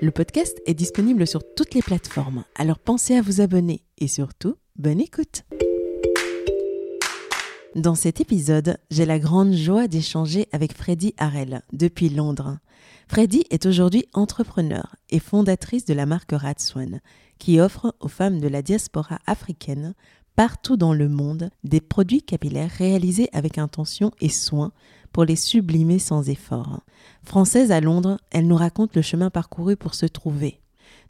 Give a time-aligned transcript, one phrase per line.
[0.00, 4.54] Le podcast est disponible sur toutes les plateformes, alors pensez à vous abonner et surtout,
[4.76, 5.42] bonne écoute.
[7.74, 12.58] Dans cet épisode, j'ai la grande joie d'échanger avec Freddy Harrell depuis Londres.
[13.08, 17.00] Freddy est aujourd'hui entrepreneur et fondatrice de la marque Radswan,
[17.38, 19.94] qui offre aux femmes de la diaspora africaine
[20.36, 24.72] partout dans le monde des produits capillaires réalisés avec intention et soin
[25.12, 26.80] pour les sublimer sans effort.
[27.24, 30.60] Française à Londres, elle nous raconte le chemin parcouru pour se trouver.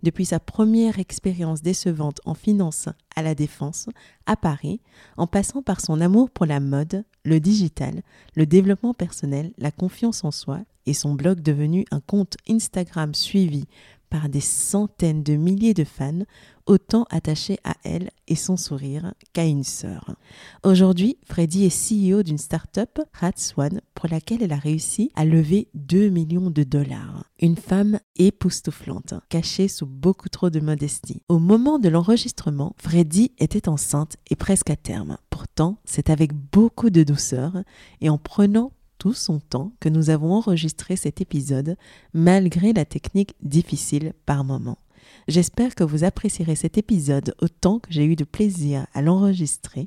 [0.03, 3.89] Depuis sa première expérience décevante en finance à la défense,
[4.27, 4.81] à Paris,
[5.17, 8.03] en passant par son amour pour la mode, le digital,
[8.37, 13.67] le développement personnel, la confiance en soi et son blog devenu un compte Instagram suivi
[14.11, 16.25] par des centaines de milliers de fans,
[16.67, 20.17] autant attachés à elle et son sourire qu'à une sœur.
[20.62, 26.11] Aujourd'hui, Freddy est CEO d'une start-up, Ratswan, pour laquelle elle a réussi à lever 2
[26.11, 27.25] millions de dollars.
[27.41, 31.23] Une femme époustouflante, cachée sous beaucoup trop de modestie.
[31.29, 35.17] Au moment de l'enregistrement, Freddy était enceinte et presque à terme.
[35.31, 37.62] Pourtant, c'est avec beaucoup de douceur
[38.01, 41.77] et en prenant tout son temps que nous avons enregistré cet épisode
[42.13, 44.79] malgré la technique difficile par moments.
[45.27, 49.87] J'espère que vous apprécierez cet épisode autant que j'ai eu de plaisir à l'enregistrer.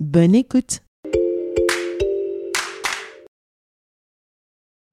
[0.00, 0.80] Bonne écoute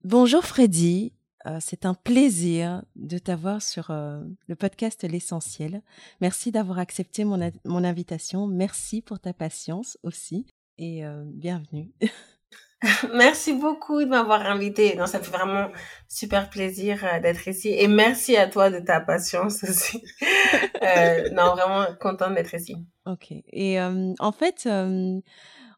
[0.06, 1.12] Bonjour Freddy,
[1.46, 5.82] euh, c'est un plaisir de t'avoir sur euh, le podcast L'essentiel.
[6.22, 10.46] Merci d'avoir accepté mon, mon, invitation, merci pour ta patience aussi
[10.78, 11.92] et euh, bienvenue.
[13.14, 14.96] Merci beaucoup de m'avoir invité.
[14.96, 15.70] Non, ça fait vraiment
[16.08, 17.70] super plaisir euh, d'être ici.
[17.70, 20.02] Et merci à toi de ta patience aussi.
[20.82, 22.76] euh, non, vraiment contente d'être ici.
[23.06, 23.34] Ok.
[23.52, 24.70] Et euh, en fait,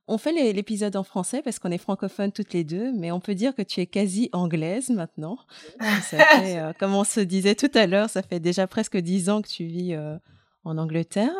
[0.07, 3.35] on fait l'épisode en français parce qu'on est francophones toutes les deux, mais on peut
[3.35, 5.37] dire que tu es quasi anglaise maintenant.
[5.79, 9.41] Ça fait, comme on se disait tout à l'heure, ça fait déjà presque dix ans
[9.41, 9.97] que tu vis
[10.65, 11.33] en Angleterre.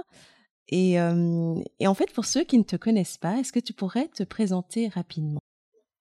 [0.70, 4.08] Et, et en fait, pour ceux qui ne te connaissent pas, est-ce que tu pourrais
[4.08, 5.42] te présenter rapidement?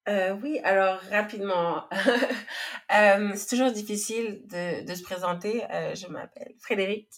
[0.09, 1.84] Euh, oui, alors rapidement,
[2.94, 5.62] euh, c'est toujours difficile de, de se présenter.
[5.71, 7.09] Euh, je m'appelle Frédéric.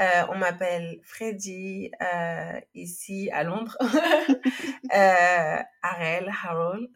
[0.00, 3.76] Euh, on m'appelle Freddy euh, ici à Londres.
[4.90, 6.88] Harel, Harold.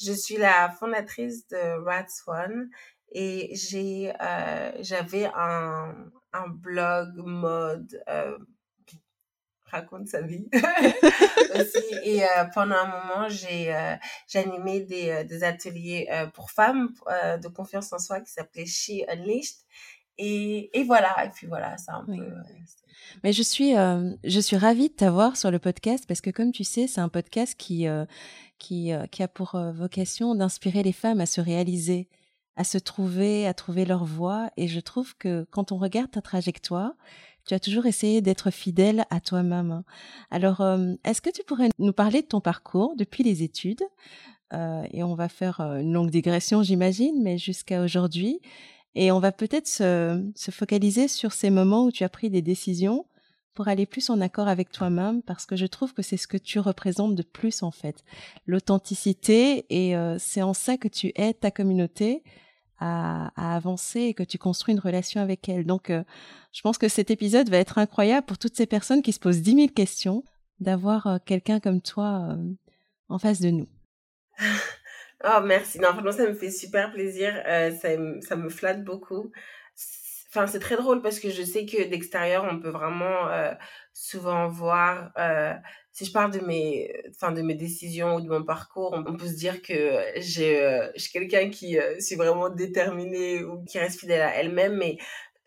[0.00, 2.70] je suis la fondatrice de Rats One
[3.12, 4.12] et j'ai
[4.80, 5.94] j'avais un,
[6.32, 8.02] un blog mode
[9.74, 10.46] raconte sa vie
[11.54, 11.94] aussi.
[12.04, 13.96] Et euh, pendant un moment, j'ai euh,
[14.34, 16.92] animé des, euh, des ateliers pour femmes
[17.42, 19.56] de confiance en soi qui s'appelait She Unleashed.
[20.16, 22.18] Et, et voilà, et puis voilà, ça un oui.
[22.18, 22.32] peu.
[23.24, 26.64] Mais je suis, je suis ravie de t'avoir sur le podcast parce que, comme tu
[26.64, 27.86] sais, c'est un podcast qui,
[28.58, 32.08] qui, qui a pour vocation d'inspirer les femmes à se réaliser,
[32.56, 34.50] à se trouver, à trouver leur voie.
[34.56, 36.92] Et je trouve que quand on regarde ta trajectoire,
[37.46, 39.70] tu as toujours essayé d'être fidèle à toi-même.
[39.70, 39.84] Hein.
[40.30, 43.82] Alors, euh, est-ce que tu pourrais nous parler de ton parcours depuis les études?
[44.52, 48.40] Euh, Et on va faire euh, une longue digression, j'imagine, mais jusqu'à aujourd'hui.
[48.94, 52.42] Et on va peut-être se, se, focaliser sur ces moments où tu as pris des
[52.42, 53.06] décisions
[53.52, 56.36] pour aller plus en accord avec toi-même, parce que je trouve que c'est ce que
[56.36, 58.04] tu représentes de plus en fait,
[58.46, 62.24] l'authenticité, et c'est en ça que tu aides ta communauté
[62.78, 65.64] à, avancer et que tu construis une relation avec elle.
[65.64, 66.02] Donc, euh,
[66.52, 69.40] je pense que cet épisode va être incroyable pour toutes ces personnes qui se posent
[69.40, 70.24] dix mille questions,
[70.60, 72.36] d'avoir euh, quelqu'un comme toi euh,
[73.08, 73.68] en face de nous.
[75.24, 75.78] oh, merci.
[75.78, 77.34] Non, franchement, ça me fait super plaisir.
[77.44, 79.30] Ça, ça, me flatte beaucoup.
[80.28, 83.28] Enfin, c'est très drôle parce que je sais que d'extérieur, on peut vraiment
[83.92, 85.12] souvent voir
[85.94, 89.28] si je parle de mes, enfin de mes décisions ou de mon parcours, on, peut
[89.28, 93.78] se dire que j'ai, euh, je suis quelqu'un qui euh, suis vraiment déterminé ou qui
[93.78, 94.98] reste fidèle à elle-même, mais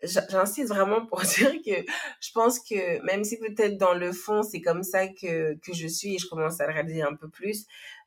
[0.02, 1.84] j'insiste vraiment pour dire que
[2.20, 5.86] je pense que même si peut-être dans le fond c'est comme ça que, que je
[5.86, 7.66] suis et je commence à le réaliser un peu plus,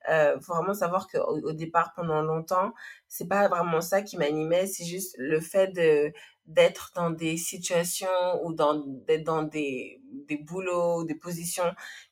[0.09, 2.73] euh, faut vraiment savoir qu'au au départ pendant longtemps
[3.07, 6.11] c'est pas vraiment ça qui m'animait, c'est juste le fait de
[6.47, 8.07] d'être dans des situations
[8.43, 11.71] ou dans d'être dans des des boulots, des positions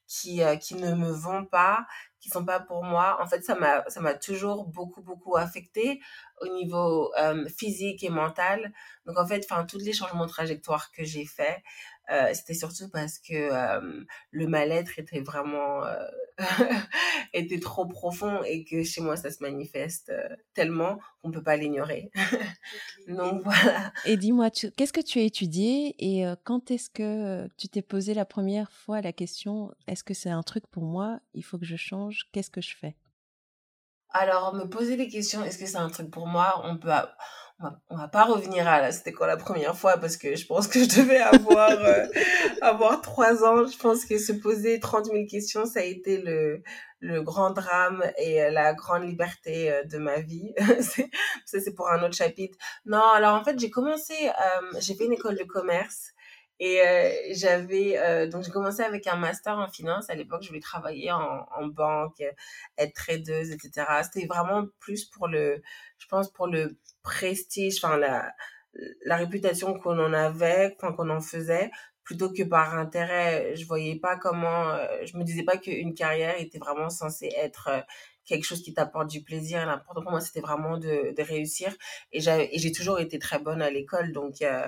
[0.09, 1.85] qui euh, qui ne me vont pas
[2.19, 3.17] qui sont pas pour moi.
[3.21, 6.01] En fait, ça m'a ça m'a toujours beaucoup beaucoup affecté
[6.41, 8.73] au niveau euh, physique et mental.
[9.05, 11.63] Donc en fait, enfin tous les changements de trajectoire que j'ai fait,
[12.11, 16.07] euh, c'était surtout parce que euh, le mal-être était vraiment euh,
[17.33, 21.55] était trop profond et que chez moi ça se manifeste euh, tellement qu'on peut pas
[21.55, 22.11] l'ignorer.
[23.07, 23.93] Donc voilà.
[24.05, 28.13] Et dis-moi, qu'est-ce que tu as étudié et euh, quand est-ce que tu t'es posé
[28.13, 31.65] la première fois la question est-ce que c'est un truc pour moi Il faut que
[31.65, 32.27] je change.
[32.31, 32.95] Qu'est-ce que je fais?
[34.11, 36.61] Alors me poser des questions est-ce que c'est un truc pour moi?
[36.63, 36.91] On peut
[37.89, 40.67] on va, pas revenir à là, c'était quoi la première fois parce que je pense
[40.67, 42.05] que je devais avoir euh,
[42.61, 43.67] avoir trois ans.
[43.67, 46.63] Je pense que se poser 30 000 questions, ça a été le
[47.01, 50.53] le grand drame et euh, la grande liberté euh, de ma vie.
[51.45, 52.57] ça c'est pour un autre chapitre.
[52.85, 54.13] Non, alors en fait j'ai commencé,
[54.79, 56.11] j'ai fait une école de commerce.
[56.61, 56.81] Et
[57.31, 60.09] j'avais donc j'ai commencé avec un master en finance.
[60.09, 62.21] À l'époque, je voulais travailler en, en banque,
[62.77, 63.87] être tradeuse, etc.
[64.03, 65.61] C'était vraiment plus pour le,
[65.99, 68.31] je pense pour le prestige, enfin la,
[69.05, 71.71] la réputation qu'on en avait, enfin qu'on en faisait,
[72.03, 73.55] plutôt que par intérêt.
[73.55, 77.67] Je voyais pas comment, euh, je me disais pas qu'une carrière était vraiment censée être
[77.69, 77.81] euh,
[78.25, 79.65] quelque chose qui t'apporte du plaisir.
[79.65, 81.75] L'important pour moi, c'était vraiment de, de réussir.
[82.11, 84.11] Et j'ai toujours été très bonne à l'école.
[84.11, 84.67] Donc, euh,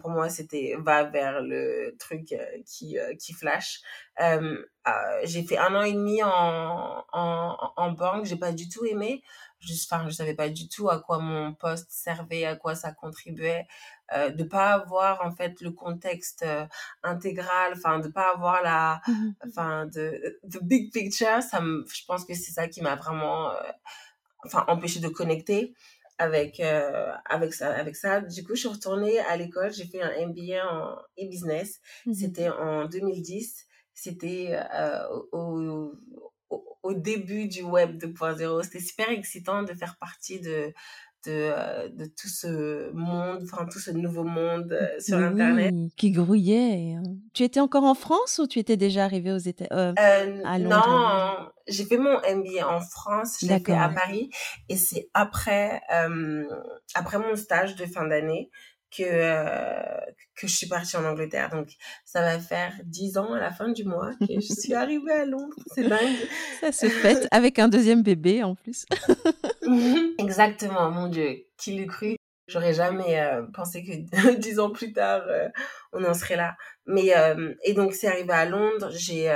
[0.00, 2.34] pour moi, c'était va vers le truc
[2.64, 3.80] qui, qui flash.
[4.18, 8.24] J'ai fait un an et demi en, en, en banque.
[8.24, 9.22] J'ai pas du tout aimé
[9.62, 12.92] juste enfin je savais pas du tout à quoi mon poste servait à quoi ça
[12.92, 13.66] contribuait.
[14.14, 16.66] Euh, de pas avoir en fait le contexte euh,
[17.02, 22.04] intégral enfin de pas avoir la mmh enfin de the big picture ça me, je
[22.04, 23.54] pense que c'est ça qui m'a vraiment euh,
[24.44, 25.74] enfin empêché de connecter
[26.18, 28.20] avec euh, avec ça avec ça.
[28.20, 31.80] Du coup je suis retournée à l'école j'ai fait un MBA en e-business.
[32.06, 35.94] Mmh c'était en 2010 c'était euh, au,
[36.82, 38.62] au, début du web 2.0.
[38.62, 40.72] C'était super excitant de faire partie de,
[41.26, 45.72] de, euh, de, tout ce monde, enfin tout ce nouveau monde euh, sur Internet.
[45.96, 46.96] Qui grouillait.
[46.96, 47.02] Hein.
[47.32, 49.92] Tu étais encore en France ou tu étais déjà arrivée aux États euh,
[50.44, 50.86] à Londres?
[50.86, 54.30] Non, j'ai fait mon MBA en France, je l'ai fait à Paris,
[54.68, 55.80] et c'est après,
[56.94, 58.50] après mon stage de fin d'année
[58.96, 60.00] que, euh,
[60.36, 61.50] que je suis partie en Angleterre.
[61.50, 61.68] Donc,
[62.04, 65.24] ça va faire dix ans à la fin du mois que je suis arrivée à
[65.24, 65.56] Londres.
[65.74, 66.16] C'est dingue.
[66.60, 68.84] Ça se fête avec un deuxième bébé en plus.
[70.18, 71.44] Exactement, mon Dieu.
[71.56, 72.16] Qui l'eût cru?
[72.48, 75.48] J'aurais jamais euh, pensé que dix ans plus tard, euh,
[75.92, 76.56] on en serait là.
[76.86, 77.12] Mais,
[77.64, 78.90] et donc, c'est arrivé à Londres.
[78.92, 79.32] J'ai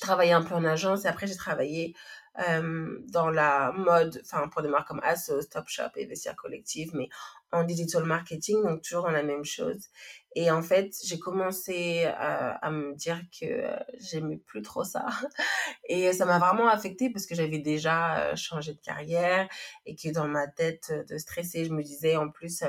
[0.00, 1.94] travaillé un peu en agence et après, j'ai travaillé
[2.36, 7.08] dans la mode, enfin pour des marques comme Asos, Topshop et Vestiaire Collective, mais
[7.54, 9.88] en digital marketing, donc toujours dans la même chose.
[10.36, 15.06] Et en fait, j'ai commencé à, à, me dire que euh, j'aimais plus trop ça.
[15.88, 19.48] Et ça m'a vraiment affectée parce que j'avais déjà euh, changé de carrière
[19.86, 22.64] et que dans ma tête euh, de stresser, je me disais en plus,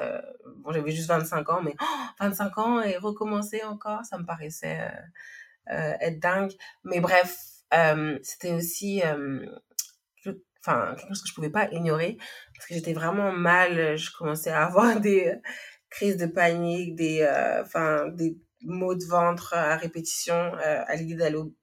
[0.57, 1.75] bon, j'avais juste 25 ans, mais
[2.19, 4.91] 25 ans et recommencer encore, ça me paraissait
[5.67, 6.51] être dingue.
[6.83, 7.54] Mais bref,
[8.23, 9.01] c'était aussi
[10.65, 12.17] enfin quelque chose que je pouvais pas ignorer
[12.55, 15.33] parce que j'étais vraiment mal je commençais à avoir des
[15.89, 21.35] crises de panique des euh, des maux de ventre à répétition euh, à l'idée d'aller
[21.35, 21.53] au,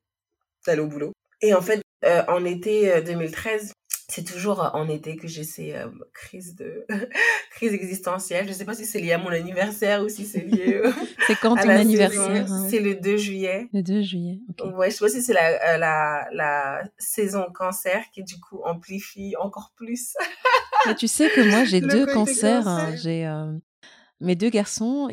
[0.66, 1.12] d'aller au boulot.
[1.40, 3.72] Et en fait euh, en été 2013
[4.12, 6.86] c'est toujours en été que j'ai ces euh, crises de
[7.52, 8.46] crises existentielles.
[8.46, 10.82] Je sais pas si c'est lié à mon anniversaire ou si c'est lié.
[11.26, 13.68] c'est quand ton anniversaire hein, C'est le 2 juillet.
[13.72, 14.38] Le 2 juillet.
[14.50, 14.68] Okay.
[14.74, 19.34] Ouais, je sais pas si c'est la, la la saison cancer qui du coup amplifie
[19.40, 20.14] encore plus.
[20.86, 22.68] Mais tu sais que moi j'ai deux cancers.
[22.68, 22.94] Hein.
[22.96, 23.52] J'ai euh,
[24.22, 25.08] mes deux garçons,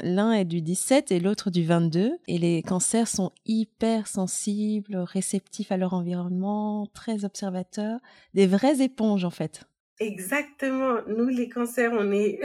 [0.00, 2.18] l'un est du 17 et l'autre du 22.
[2.28, 8.00] Et les cancers sont hyper sensibles, réceptifs à leur environnement, très observateurs,
[8.34, 9.62] des vraies éponges en fait.
[9.98, 11.00] Exactement.
[11.06, 12.38] Nous, les cancers, on est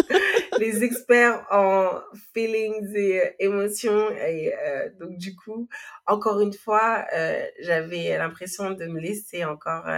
[0.58, 2.00] les experts en
[2.34, 4.10] feelings et euh, émotions.
[4.10, 5.68] Et euh, donc, du coup,
[6.06, 9.88] encore une fois, euh, j'avais l'impression de me laisser encore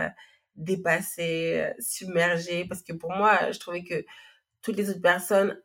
[0.57, 2.67] dépasser, submerger.
[2.69, 4.05] Parce que pour moi, je trouvais que
[4.63, 5.61] toutes les autres personnes,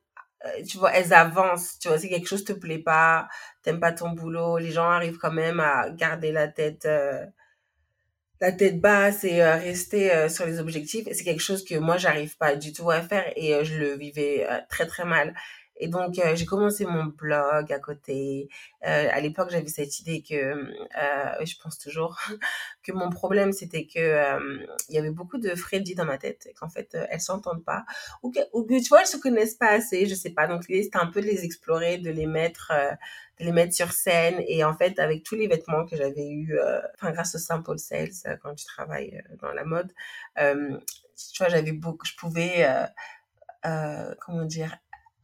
[0.45, 1.79] euh, tu vois, elles avancent.
[1.79, 3.27] Tu vois, si quelque chose te plaît pas,
[3.63, 7.25] t'aimes pas ton boulot, les gens arrivent quand même à garder la tête, euh,
[8.41, 11.07] la tête basse et rester sur les objectifs.
[11.11, 14.47] C'est quelque chose que moi, j'arrive pas du tout à faire et je le vivais
[14.69, 15.33] très, très mal.
[15.77, 18.49] Et donc, euh, j'ai commencé mon blog à côté.
[18.85, 22.17] Euh, à l'époque, j'avais cette idée que, euh, je pense toujours,
[22.83, 24.39] que mon problème, c'était que
[24.89, 27.85] il y avait beaucoup de Freddy dans ma tête et qu'en fait, elles s'entendent pas.
[28.23, 28.39] Ou que,
[28.81, 30.47] tu vois, elles se connaissent pas assez, je sais pas.
[30.47, 32.71] Donc, l'idée, c'était un peu de les explorer, de les mettre
[33.37, 36.57] de les mettre sur scène et en fait avec tous les vêtements que j'avais eu
[36.93, 39.91] enfin grâce au Simple Sales quand tu travailles dans la mode
[40.37, 42.65] tu vois j'avais beaucoup je pouvais
[43.61, 44.77] comment dire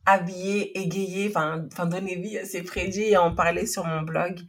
[0.06, 4.40] habiller, égayer, enfin, enfin donner vie à ces prédits et en parler sur mon blog.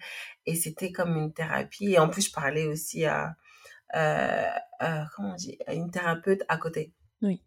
[0.46, 1.92] Et c'était comme une thérapie.
[1.92, 3.36] Et en plus, je parlais aussi à,
[3.94, 4.46] euh,
[4.82, 6.92] euh, comment on dit, à une thérapeute à côté.
[7.20, 7.40] Oui.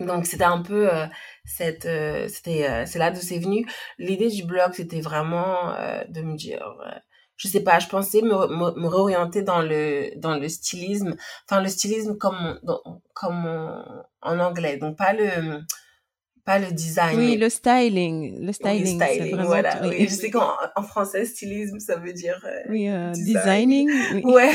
[0.00, 1.06] Donc c'était un peu euh,
[1.44, 3.66] cette, euh, c'était, c'est là d'où c'est venu.
[3.98, 5.72] L'idée du blog, c'était vraiment
[6.08, 6.76] de me dire,
[7.36, 11.14] je sais pas, je pensais me, me, réorienter dans le dans le stylisme,
[11.48, 12.58] enfin le stylisme comme
[13.14, 13.84] comme
[14.20, 15.60] en anglais, donc pas le
[16.50, 17.16] pas le design.
[17.16, 18.44] Oui, le styling.
[18.44, 19.80] Le styling, oui, styling vraiment, voilà.
[19.86, 20.08] Oui.
[20.08, 23.88] Je sais qu'en en français, stylisme, ça veut dire euh, oui, euh, designing.
[24.24, 24.52] Ouais.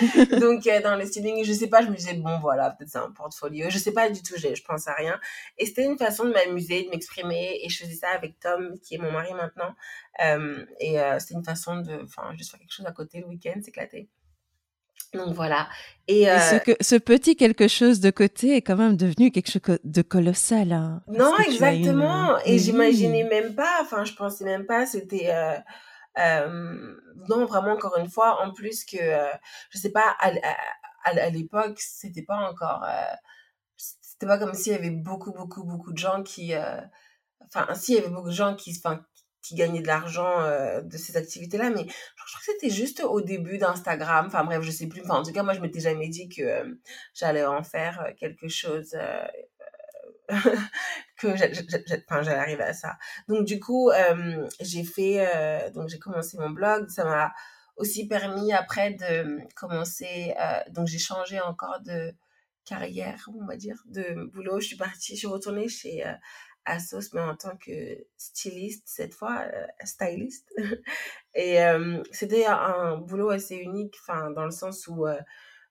[0.38, 2.98] Donc, euh, dans le styling, je sais pas, je me disais, bon, voilà, peut-être c'est
[2.98, 3.70] un portfolio.
[3.70, 5.18] Je sais pas du tout, je, pense à rien.
[5.56, 7.58] Et c'était une façon de m'amuser, de m'exprimer.
[7.62, 9.74] Et je faisais ça avec Tom, qui est mon mari maintenant.
[10.78, 14.10] Et c'était une façon de, enfin, juste faire quelque chose à côté le week-end, s'éclater.
[15.12, 15.68] Donc voilà.
[16.06, 16.38] Et, euh...
[16.38, 20.02] ce, que, ce, petit quelque chose de côté est quand même devenu quelque chose de
[20.02, 20.72] colossal.
[20.72, 22.38] Hein, non, exactement.
[22.38, 22.52] Une...
[22.52, 25.30] Et j'imaginais même pas, enfin, je pensais même pas, c'était.
[25.32, 25.58] Euh,
[26.18, 26.96] euh,
[27.28, 28.96] non, vraiment, encore une fois, en plus que,
[29.70, 32.84] je sais pas, à, à, à l'époque, c'était pas encore.
[33.76, 36.52] C'était pas comme s'il y avait beaucoup, beaucoup, beaucoup de gens qui.
[37.46, 38.74] Enfin, si, il y avait beaucoup de gens qui,
[39.42, 43.20] qui gagnait de l'argent euh, de ces activités-là, mais je crois que c'était juste au
[43.20, 44.26] début d'Instagram.
[44.26, 45.02] Enfin bref, je sais plus.
[45.08, 46.74] En tout cas, moi, je m'étais jamais dit que euh,
[47.14, 48.96] j'allais en faire euh, quelque chose,
[51.16, 52.96] que j'allais arriver à ça.
[53.28, 53.90] Donc du coup,
[54.60, 56.88] j'ai fait, donc j'ai commencé mon blog.
[56.88, 57.32] Ça m'a
[57.76, 60.34] aussi permis après de commencer.
[60.70, 62.12] donc j'ai changé encore de
[62.64, 64.60] carrière, on va dire, de boulot.
[64.60, 66.04] Je suis partie, je suis retournée chez
[66.70, 70.48] Asos, mais en tant que styliste cette fois, euh, styliste.
[71.34, 75.18] Et euh, c'était un boulot assez unique, enfin dans le sens où euh,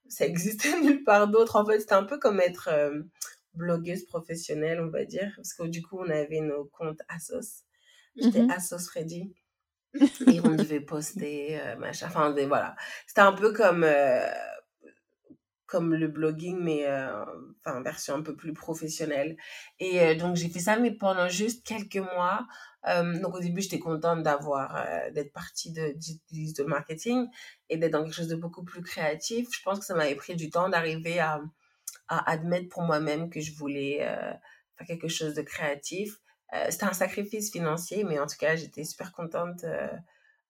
[0.07, 1.55] ça existait nulle part d'autre.
[1.55, 2.69] En fait, c'était un peu comme être
[3.53, 7.63] blogueuse professionnelle, on va dire, parce que du coup, on avait nos comptes Asos.
[8.15, 8.55] J'étais mm -hmm.
[8.55, 9.33] Asos Freddy.
[10.27, 12.07] et on devait poster, machin.
[12.07, 12.75] Enfin, voilà.
[13.07, 13.83] C'était un peu comme
[15.69, 17.23] comme le blogging, mais euh,
[17.63, 19.37] enfin version un peu plus professionnelle.
[19.79, 22.47] Et euh, donc j'ai fait ça, mais pendant juste quelques mois.
[22.87, 27.27] Euh, donc au début j'étais contente d'avoir euh, d'être partie de de marketing
[27.69, 29.47] et d'être dans quelque chose de beaucoup plus créatif.
[29.51, 31.39] Je pense que ça m'avait pris du temps d'arriver à
[32.07, 33.99] à admettre pour moi-même que je voulais
[34.77, 36.17] faire quelque chose de créatif.
[36.69, 39.63] C'était un sacrifice financier, mais en tout cas j'étais super contente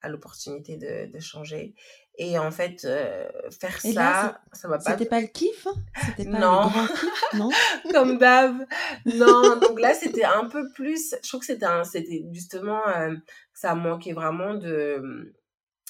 [0.02, 1.76] à l'opportunité de, de changer.
[2.22, 4.92] Et en fait, euh, faire et ça, là, ça m'a pas.
[4.92, 5.74] C'était pas le kiff hein?
[6.06, 6.64] C'était pas non.
[6.66, 7.50] le grand kiff, non?
[7.92, 8.66] Comme d'hab.
[9.06, 11.16] Non, donc là, c'était un peu plus.
[11.24, 13.16] Je trouve que c'était un, c'était justement, euh,
[13.54, 15.34] ça manquait vraiment de,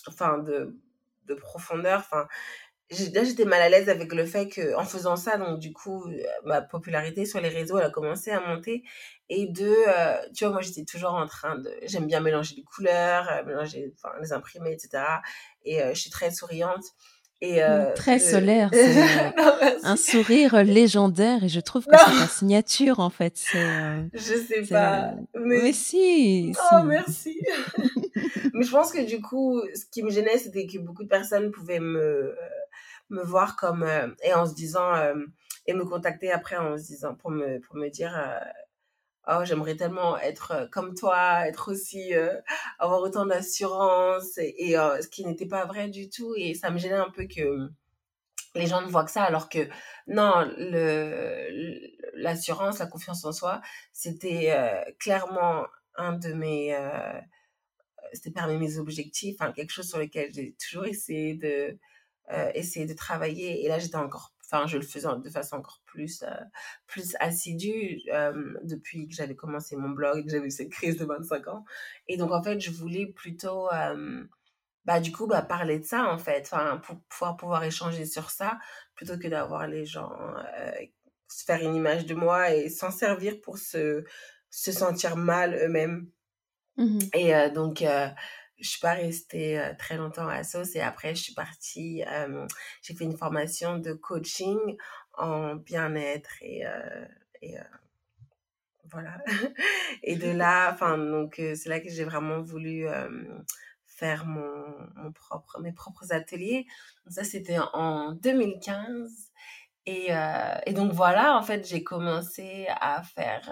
[0.08, 0.78] enfin, de,
[1.26, 1.98] de profondeur.
[1.98, 2.28] Enfin,
[2.92, 6.06] là j'étais mal à l'aise avec le fait que en faisant ça donc du coup
[6.06, 8.84] euh, ma popularité sur les réseaux elle a commencé à monter
[9.30, 12.64] et de euh, tu vois moi j'étais toujours en train de j'aime bien mélanger les
[12.64, 15.04] couleurs mélanger enfin les imprimer etc
[15.66, 16.84] et euh, je suis très souriante.
[17.42, 18.32] Et euh, très euh...
[18.32, 23.38] solaire c'est non, un sourire légendaire et je trouve que c'est ta signature en fait.
[23.38, 25.62] C'est je sais pas mais...
[25.62, 26.86] mais si, oh si.
[26.86, 27.42] merci.
[28.54, 31.50] Mais je pense que du coup ce qui me gênait c'était que beaucoup de personnes
[31.52, 32.36] pouvaient me
[33.10, 35.16] me voir comme euh, et en se disant euh,
[35.66, 38.40] et me contacter après en se disant pour me pour me dire euh,
[39.30, 42.12] oh j'aimerais tellement être comme toi être aussi
[42.80, 46.78] avoir autant d'assurance et, et ce qui n'était pas vrai du tout et ça me
[46.78, 47.70] gênait un peu que
[48.56, 49.70] les gens ne voient que ça alors que
[50.08, 50.50] non
[52.16, 53.62] l'assurance la confiance en soi
[53.94, 54.54] c'était
[55.00, 56.76] clairement un de mes
[58.14, 61.78] c'était parmi mes objectifs quelque chose sur lequel j'ai toujours essayé de
[62.32, 63.66] euh, essayer de travailler.
[63.66, 66.28] Et là, j'étais encore, enfin, je le faisais de façon encore plus, euh,
[66.88, 71.06] plus assidue euh, depuis que j'avais commencé mon blog, que j'avais eu cette crise de
[71.06, 71.66] 25 ans.
[72.08, 73.70] Et donc, en fait, je voulais plutôt,
[74.86, 78.30] bah, du coup, bah, parler de ça, en fait, enfin, pour pouvoir, pouvoir échanger sur
[78.32, 78.58] ça,
[78.96, 80.12] plutôt que d'avoir les gens
[81.28, 84.04] se faire une image de moi et s'en servir pour se,
[84.50, 86.10] se sentir mal eux-mêmes.
[86.78, 87.84] Mmh et donc,
[88.60, 92.04] je suis pas restée très longtemps à Sauce et après je suis partie
[92.82, 94.58] j'ai fait une formation de coaching
[95.14, 96.64] en bien-être et,
[97.42, 97.56] et
[98.92, 99.18] voilà.
[100.04, 102.88] Et de là enfin donc c'est là que j'ai vraiment voulu
[103.86, 106.66] faire mon, propre mes propres ateliers.
[107.08, 109.12] Ça c'était en 2015
[109.86, 110.10] et,
[110.66, 113.50] et, donc voilà en fait j'ai commencé à faire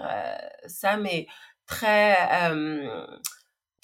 [0.66, 1.26] ça mais
[1.66, 2.16] très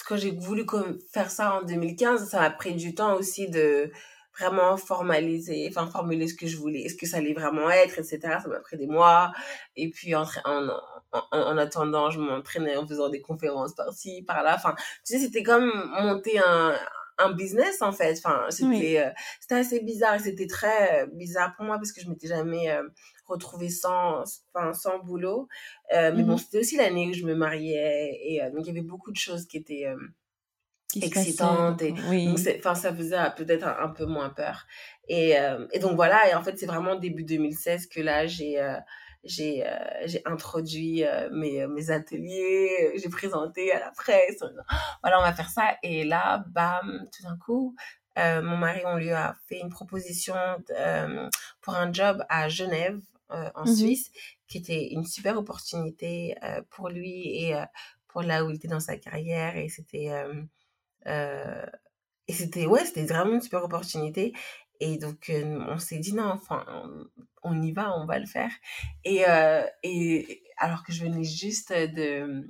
[0.06, 0.64] quand j'ai voulu
[1.12, 3.90] faire ça en 2015, ça m'a pris du temps aussi de
[4.38, 8.18] vraiment formaliser, enfin formuler ce que je voulais, ce que ça allait vraiment être, etc.
[8.42, 9.32] Ça m'a pris des mois.
[9.76, 10.68] Et puis en, en,
[11.12, 14.56] en, attendant, je m'entraînais en faisant des conférences par-ci, par-là.
[14.56, 15.70] Enfin, tu sais, c'était comme
[16.00, 16.74] monter un,
[17.18, 18.18] un business en fait.
[18.18, 22.28] Enfin, c'était euh, c'était assez bizarre c'était très bizarre pour moi parce que je m'étais
[22.28, 22.82] jamais euh,
[23.26, 25.48] retrouvée sans enfin sans boulot.
[25.94, 28.70] Euh, mais bon, mmh c'était aussi l'année où je me mariais et donc il y
[28.70, 29.86] avait beaucoup de choses qui étaient
[31.00, 32.34] excitantes et oui.
[32.58, 34.66] enfin ça faisait peut-être un, peu moins peur.
[35.08, 35.34] Et,
[35.72, 38.60] et donc voilà, et en fait, c'est vraiment début 2016 que là j'ai
[39.24, 44.42] j'ai euh, j'ai introduit euh, mes, euh, mes ateliers, j'ai présenté à la presse,
[45.02, 45.76] voilà, on va faire ça.
[45.82, 47.74] Et là, bam, tout d'un coup,
[48.16, 50.34] mon mari, on lui a fait une proposition
[51.60, 53.00] pour un job à Genève,
[53.54, 54.10] en mmh Suisse,
[54.48, 56.34] qui était une super opportunité
[56.70, 57.54] pour lui et
[58.08, 59.56] pour là où il était dans sa carrière.
[59.56, 60.10] Et c'était...
[61.06, 64.32] et c'était, ouais, c'était vraiment une super opportunité.
[64.80, 65.32] Et donc,
[65.68, 66.64] on s'est dit, non, enfin,
[67.42, 68.50] on y va, on va le faire.
[69.04, 69.24] Et,
[69.82, 72.46] et alors que je venais juste de,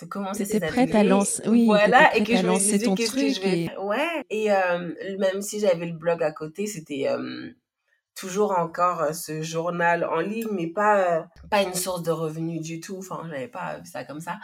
[0.00, 3.40] de commencer C'était prête à lancer, oui, voilà, et que je me qu'est-ce que je
[3.40, 4.48] vais Ouais, et
[5.18, 7.06] même si j'avais le blog à côté, c'était
[8.14, 12.98] toujours encore ce journal en ligne, mais pas, pas une source de revenus du tout.
[12.98, 14.38] Enfin, je n'avais pas vu ça comme ça.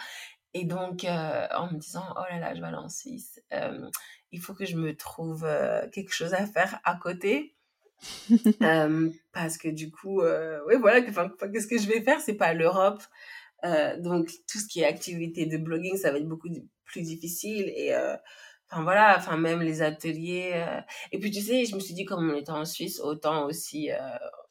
[0.54, 3.40] Et donc, en me disant, oh là là, je vais aller en Suisse,
[4.32, 5.46] il faut que je me trouve
[5.92, 7.54] quelque chose à faire à côté.
[9.32, 10.22] parce que du coup,
[10.66, 12.20] oui, voilà, qu'est-ce que je vais faire?
[12.20, 13.02] C'est pas l'Europe.
[13.98, 16.50] donc, tout ce qui est activité de blogging, ça va être beaucoup
[16.84, 17.72] plus difficile.
[17.76, 17.94] Et
[18.70, 20.64] enfin, voilà, enfin, même les ateliers.
[21.12, 23.90] Et puis, tu sais, je me suis dit, comme on était en Suisse, autant aussi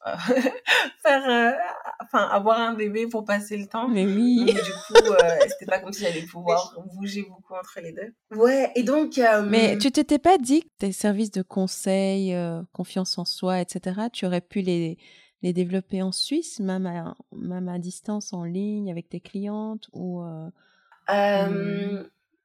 [1.03, 1.55] faire
[2.01, 3.87] enfin avoir un bébé pour passer le temps.
[3.87, 4.45] Mais oui.
[4.45, 5.13] Du coup
[5.47, 8.13] c'était pas comme si j'allais pouvoir bouger beaucoup entre les deux.
[8.35, 12.35] Ouais et donc mais tu t'étais pas dit que tes services de conseil
[12.71, 14.97] confiance en soi etc tu aurais pu les
[15.41, 20.21] les développer en Suisse même à, même à distance en ligne avec tes clientes ou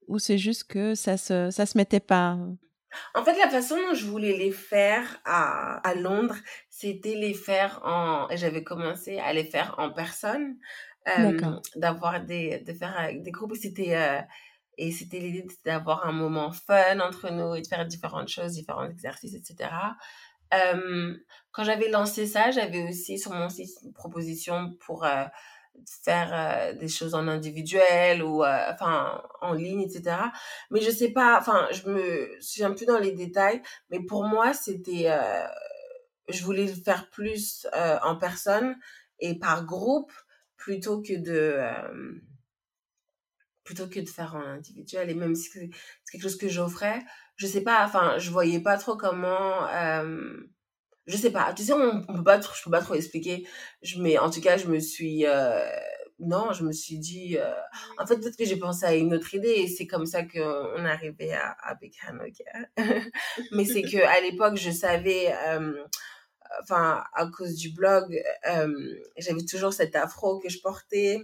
[0.09, 2.39] ou c'est juste que ça se ça se mettait pas?
[3.15, 6.37] En fait, la façon dont je voulais les faire à, à Londres,
[6.71, 8.29] c'était les faire en...
[8.37, 10.57] J'avais commencé à les faire en personne.
[11.19, 11.39] Euh,
[11.77, 12.61] d'avoir des...
[12.61, 13.57] de faire des groupes.
[13.57, 13.97] C'était...
[13.97, 14.21] Euh,
[14.77, 18.89] et c'était l'idée d'avoir un moment fun entre nous et de faire différentes choses, différents
[18.89, 19.71] exercices, etc.
[20.53, 21.17] Euh,
[21.53, 25.25] quand j'avais lancé ça, j'avais aussi sur mon site une proposition pour euh,
[26.03, 30.17] faire euh, des choses en individuel ou euh, enfin en ligne etc
[30.71, 33.61] mais je sais pas enfin je me un peu dans les détails
[33.91, 35.47] mais pour moi c'était euh,
[36.29, 37.67] je voulais le faire plus
[38.03, 38.77] en personne
[39.19, 40.13] et par groupe
[40.57, 41.61] plutôt que de
[43.63, 45.11] plutôt que de faire en individuel.
[45.11, 45.71] Et même si c'est
[46.11, 47.03] quelque chose que j'offrais
[47.37, 49.67] je sais pas enfin je voyais pas trop comment
[51.07, 51.53] je sais pas.
[51.55, 53.47] Tu sais on, peut pas je peux pas trop expliquer.
[53.83, 55.67] Je mais en tout cas je me suis euh,
[56.19, 57.53] non je me suis dit euh,
[57.99, 60.39] en fait peut-être que j'ai pensé à une autre idée et c'est comme ça qu'on
[60.85, 61.77] est arrivé à, à
[63.53, 65.75] mais c'est que à l'époque je savais euh,
[66.63, 68.17] enfin à cause du blog
[69.19, 71.21] j'avais toujours cet afro que je portais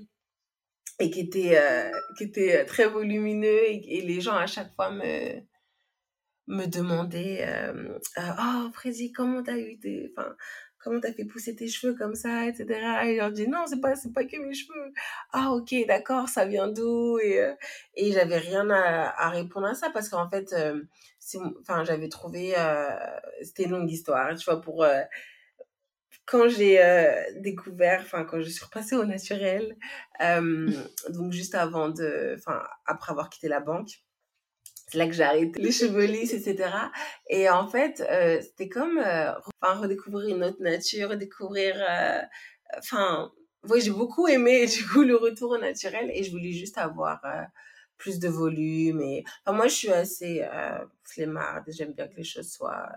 [0.99, 1.59] et qui était
[2.19, 5.41] qui était très volumineux et les gens à chaque fois me
[6.51, 10.35] me demander euh, oh Frédéric comment t'as eu tes enfin
[10.79, 12.65] comment t'as fait pousser tes cheveux comme ça etc
[13.05, 14.93] et je leur dis non c'est pas c'est pas que mes cheveux.
[15.33, 17.55] Ah ok d'accord ça vient d'où et euh,
[17.95, 20.83] et j'avais rien à, répondre à ça parce qu'en fait euh,
[21.61, 22.55] enfin j'avais trouvé
[23.43, 24.85] c'était une longue histoire tu vois pour
[26.27, 26.81] quand j'ai
[27.37, 29.77] découvert, enfin quand je suis repassée au naturel,
[30.21, 34.03] donc juste avant de, enfin après avoir quitté la banque,
[34.91, 36.71] c'est là que j'ai arrêté les cheveux lisses, etc.
[37.29, 41.77] Et en fait, euh, c'était comme euh, enfin, redécouvrir une autre nature, découvrir...
[41.89, 42.21] Euh,
[42.79, 43.31] enfin,
[43.69, 47.21] oui, j'ai beaucoup aimé du coup le retour au naturel et je voulais juste avoir
[47.99, 49.01] plus de volume.
[49.03, 50.43] Et enfin, moi, je suis assez
[51.05, 51.65] flemmarde.
[51.69, 52.89] J'aime bien que les choses soient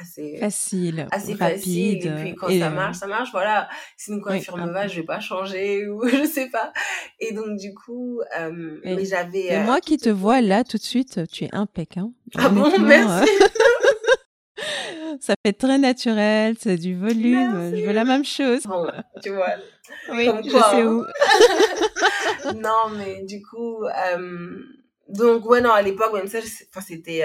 [0.00, 2.06] assez facile, assez rapide, facile.
[2.06, 3.68] Et puis quand ça marche ça marche voilà.
[3.96, 6.72] Si une coiffure me va je vais pas changer ou je sais pas.
[7.18, 10.82] Et donc du coup euh, mais j'avais euh, moi qui te vois là tout de
[10.82, 12.38] suite tu es impeccable hein.
[12.38, 12.78] ah bon?
[12.80, 13.30] merci.
[15.20, 18.62] ça fait très naturel c'est du volume je veux la même chose.
[18.64, 18.86] Bon,
[19.22, 19.54] tu vois
[20.10, 21.04] oui je sais où.
[22.54, 24.58] Non mais du coup euh,
[25.08, 27.24] donc ouais non à l'époque même ça enfin c'était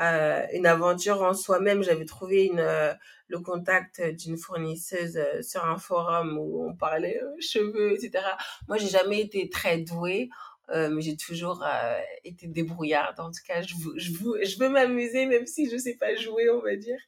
[0.00, 1.82] euh, une aventure en soi-même.
[1.82, 2.92] J'avais trouvé une, euh,
[3.28, 8.24] le contact d'une fournisseuse euh, sur un forum où on parlait cheveux, etc.
[8.68, 10.28] Moi, j'ai jamais été très douée.
[10.70, 11.62] mais j'ai toujours
[12.24, 13.20] été débrouillarde.
[13.20, 16.60] En tout cas, je, je, je veux m'amuser, même si je sais pas jouer, on
[16.60, 16.98] va dire.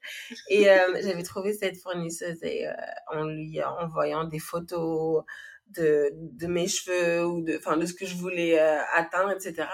[0.50, 0.64] Et
[1.02, 2.66] j'avais trouvé cette fournisseuse et
[3.10, 5.24] en lui envoyant des photos,
[5.68, 9.68] de, de mes cheveux ou de, enfin, de ce que je voulais euh, atteindre, etc.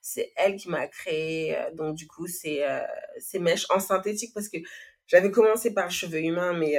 [0.00, 2.80] C'est elle qui m'a créé, euh, donc du coup, ces, euh,
[3.18, 4.58] ces mèches en synthétique parce que
[5.06, 6.76] j'avais commencé par le cheveu humain, mais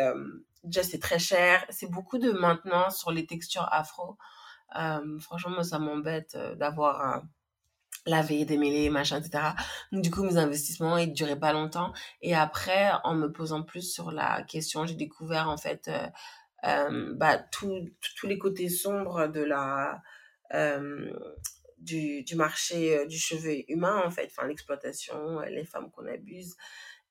[0.63, 1.63] déjà, c'est très cher.
[1.69, 4.17] C'est beaucoup de maintenance sur les textures afro.
[5.19, 7.23] franchement, moi, ça m'embête d'avoir à
[8.05, 9.43] laver, démêler, machin, etc.
[9.91, 11.93] Donc, du coup, mes investissements, ils duraient pas longtemps.
[12.21, 16.07] Et après, en me posant plus sur la question, j'ai découvert, en fait, euh,
[16.63, 17.87] bah, tous
[18.23, 20.01] les côtés sombres de la,
[21.79, 26.55] du, du, marché du cheveu humain, en fait, enfin, l'exploitation, les femmes qu'on abuse.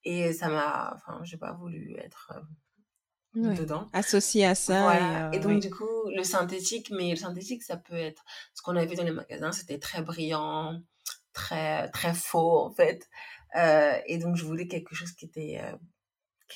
[0.04, 2.32] Et ça m'a, enfin, j'ai pas voulu être
[3.34, 3.88] dedans.
[3.92, 5.30] Associé à ça.
[5.32, 8.94] Et, donc, du coup, le synthétique, mais le synthétique, ça peut être ce qu'on avait
[8.94, 10.80] dans les magasins, c'était très brillant,
[11.32, 13.08] très, très faux, en fait.
[14.06, 15.60] et donc, je voulais quelque chose qui était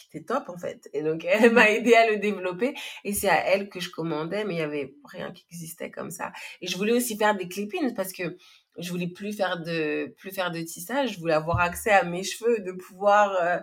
[0.06, 0.88] était top en fait.
[0.92, 4.44] Et donc elle m'a aidé à le développer et c'est à elle que je commandais,
[4.44, 6.32] mais il y avait rien qui existait comme ça.
[6.60, 8.36] Et je voulais aussi faire des clippings parce que
[8.78, 12.22] je voulais plus faire de plus faire de tissage, je voulais avoir accès à mes
[12.22, 13.58] cheveux, de pouvoir euh,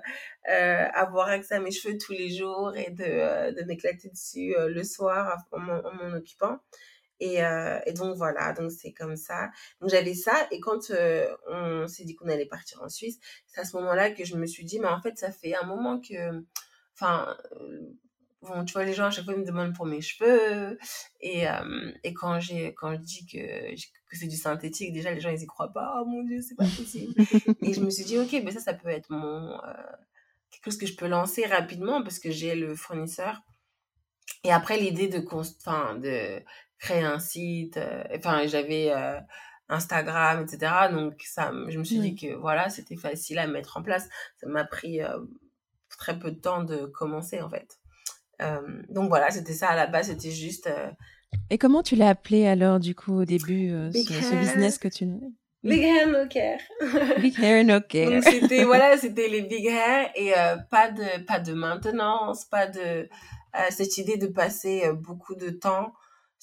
[0.52, 4.54] euh, avoir accès à mes cheveux tous les jours et de, euh, de m'éclater dessus
[4.58, 6.60] le soir en m'en occupant.
[7.20, 7.38] Et,
[7.86, 9.50] et, donc voilà, donc c'est comme ça.
[9.80, 10.92] Donc j'avais ça et quand
[11.48, 14.46] on s'est dit qu'on allait partir en Suisse, c'est à ce moment-là que je me
[14.46, 16.44] suis dit mais en fait ça fait un moment que,
[16.94, 17.36] enfin,
[18.46, 20.78] bon tu vois les gens à chaque fois me demandent pour mes cheveux
[21.22, 21.46] et,
[22.04, 25.42] et quand j'ai quand je dis que que c'est du synthétique déjà les gens ils
[25.42, 27.14] y croient pas oh mon dieu c'est pas possible
[27.62, 29.58] et je me suis dit ok mais ça ça peut être mon
[30.52, 33.42] quelque chose que je peux lancer rapidement parce que j'ai le fournisseur
[34.44, 36.44] et après l'idée de de
[36.86, 37.78] créer un site.
[37.78, 39.20] Euh, enfin, j'avais euh,
[39.70, 40.72] Instagram, etc.
[40.92, 44.08] Donc, ça, je me suis dit que voilà, c'était facile à mettre en place.
[44.40, 45.18] Ça m'a pris euh,
[45.98, 47.80] très peu de temps de commencer, en fait.
[48.90, 50.70] donc voilà, c'était ça à la base, c'était juste.
[51.50, 55.08] Et comment tu l'as appelé alors, du coup, au début, ce, business que tu.
[55.64, 56.60] Big hair, no care.
[57.22, 58.12] big hair, no care.
[58.12, 60.34] Donc c'était voilà, c'était les big hair et
[60.70, 63.10] pas de pas de maintenance, pas de
[63.70, 65.94] cette idée de passer beaucoup de temps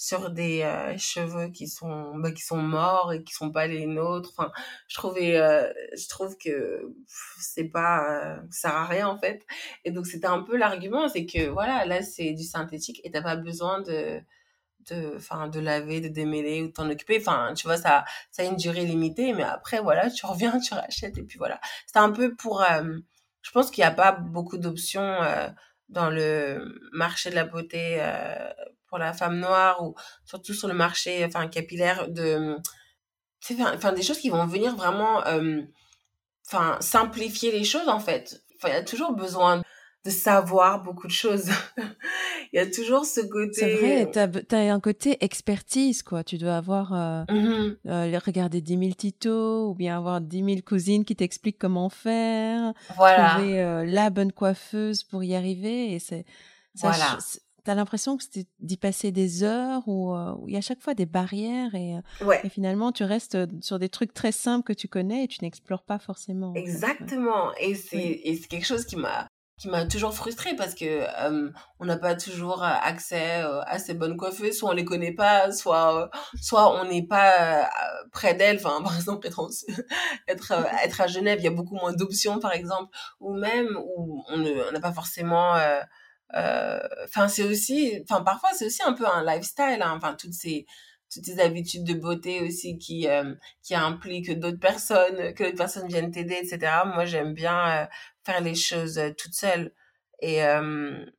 [0.02, 3.86] sur des euh, cheveux qui sont bah, qui sont morts et qui sont pas les
[3.86, 4.30] nôtres.
[4.36, 4.50] Enfin
[4.88, 6.92] je trouvais euh, je trouve que
[7.38, 9.46] c'est pas euh, ça sert à rien en fait.
[9.84, 13.22] Et donc c'était un peu l'argument c'est que voilà là c'est du synthétique et t'as
[13.22, 14.20] pas besoin de
[14.90, 17.18] de enfin de laver de démêler ou de t'en occuper.
[17.20, 20.74] Enfin tu vois ça ça a une durée limitée mais après voilà tu reviens tu
[20.74, 21.60] rachètes et puis voilà.
[21.86, 22.64] C'est un peu pour
[23.42, 25.18] je pense qu'il n'y a pas beaucoup d'options
[25.88, 28.00] dans le marché de la beauté
[28.92, 29.94] pour la femme noire ou
[30.26, 32.58] surtout sur le marché enfin capillaire de
[33.50, 35.62] enfin des choses qui vont venir vraiment euh,
[36.46, 39.62] enfin simplifier les choses en fait il y a toujours besoin
[40.04, 41.48] de savoir beaucoup de choses.
[42.52, 43.52] il y a toujours ce côté.
[43.52, 44.10] C'est vrai,
[44.48, 46.22] tu as, un côté expertise, quoi.
[46.22, 50.56] Tu dois avoir, euh, mmh euh, regarder 10 000 tutos ou bien avoir 10 000
[50.66, 52.72] cousines qui t'expliquent comment faire.
[52.96, 53.30] Voilà.
[53.30, 55.92] Trouver la bonne coiffeuse pour y arriver.
[55.92, 56.24] Et c'est,
[56.74, 57.18] voilà.
[57.64, 60.80] T'as l'impression que c'était d'y passer des heures où, euh, où, il y a chaque
[60.80, 64.64] fois des barrières et, euh, et, finalement tu restes euh, sur des trucs très simples
[64.64, 66.54] que tu connais et tu n'explores pas forcément.
[66.54, 67.54] Exactement.
[67.60, 69.28] Et c'est quelque chose qui m'a
[69.60, 71.04] qui m'a toujours frustrée parce que
[71.78, 76.10] on n'a pas toujours accès à ces bonnes coiffeuses, soit on les connaît pas, soit
[76.40, 77.70] soit on n'est pas
[78.10, 78.56] près d'elles.
[78.56, 79.48] Enfin, par exemple, être,
[80.26, 84.24] être, être à Genève, il y a beaucoup moins d'options, par exemple, ou même où
[84.30, 85.54] on n'a pas forcément
[86.34, 89.94] enfin, c'est aussi, enfin, parfois, c'est aussi un peu un lifestyle, hein.
[89.96, 90.66] enfin, toutes ces,
[91.12, 95.88] toutes ces habitudes de beauté aussi qui, euh, qui impliquent d'autres personnes, que d'autres personnes
[95.88, 96.72] viennent t'aider, etc.
[96.86, 97.86] Moi, j'aime bien euh,
[98.24, 99.72] faire les choses toute seule.
[100.24, 100.40] Et,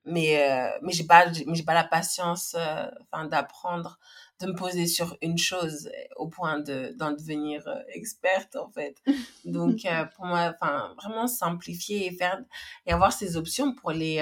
[0.06, 2.56] mais, mais j'ai pas, mais j'ai pas la patience,
[3.12, 4.00] enfin, d'apprendre
[4.40, 8.96] de me poser sur une chose au point de d'en devenir experte en fait.
[9.46, 9.82] Donc
[10.16, 12.40] pour moi, enfin vraiment simplifier et faire
[12.86, 14.22] et avoir ces options pour les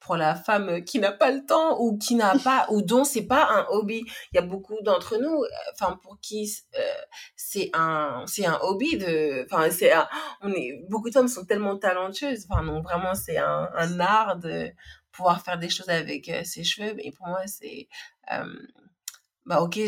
[0.00, 3.26] pour la femme qui n'a pas le temps ou qui n'a pas ou dont c'est
[3.26, 4.02] pas un hobby.
[4.32, 6.80] Il y a beaucoup d'entre nous, enfin pour qui euh,
[7.36, 9.92] c'est un c'est un hobby de, enfin c'est
[10.40, 12.46] on est beaucoup de femmes sont tellement talentueuses.
[12.48, 14.70] Enfin non vraiment c'est un, un art de
[15.12, 16.94] pouvoir faire des choses avec euh, ses cheveux.
[16.98, 17.86] Et pour moi c'est
[18.32, 18.44] euh,
[19.44, 19.78] bah ok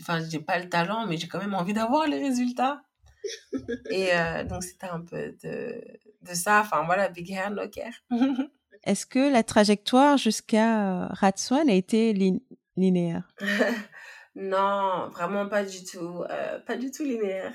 [0.00, 2.80] enfin j'ai pas le talent mais j'ai quand même envie d'avoir les résultats.
[3.90, 4.10] Et
[4.48, 5.84] donc c'était un peu de
[6.22, 6.60] de ça.
[6.60, 7.92] Enfin voilà big hair no care.
[8.84, 12.12] Est-ce que la trajectoire jusqu'à euh, Ratswan a été
[12.76, 13.34] linéaire?
[14.36, 16.22] Non, vraiment pas du tout.
[16.30, 17.52] Euh, pas du tout linéaire.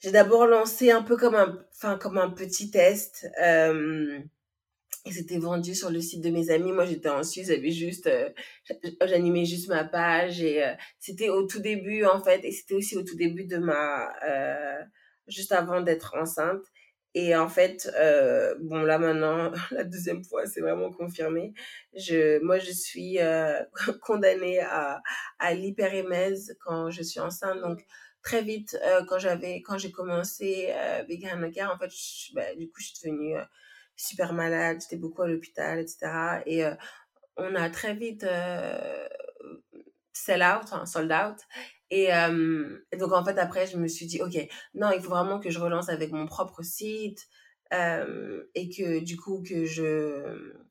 [0.00, 3.26] J'ai d'abord lancé un peu comme un, enfin, comme un petit test.
[3.42, 4.18] Euh,
[5.06, 6.72] et c'était vendu sur le site de mes amis.
[6.72, 8.08] Moi, j'étais en Suisse, j'avais juste,
[9.00, 10.62] j'animais juste ma page et
[11.00, 14.10] c'était au tout début en fait, et c'était aussi au tout début de ma,
[15.26, 16.64] juste avant d'être enceinte.
[17.14, 21.54] Et en fait, euh, bon là maintenant, la deuxième fois, c'est vraiment confirmé.
[21.94, 23.60] Je, moi, je suis euh,
[24.02, 25.00] condamnée à,
[25.38, 27.60] à l'hyperémèse quand je suis enceinte.
[27.60, 27.84] Donc
[28.22, 31.92] très vite, euh, quand j'avais, quand j'ai commencé euh, Vegan Care, en fait,
[32.34, 33.36] bah, du coup, je suis devenue
[33.96, 34.78] super malade.
[34.82, 36.42] J'étais beaucoup à l'hôpital, etc.
[36.46, 36.64] Et
[37.36, 38.26] on a très vite
[40.12, 41.36] sell out, sold out.
[41.90, 42.08] Et,
[42.98, 44.36] donc, en fait, après, je me suis dit, OK,
[44.74, 47.26] non, il faut vraiment que je relance avec mon propre site
[47.72, 50.62] et que, du coup, que je,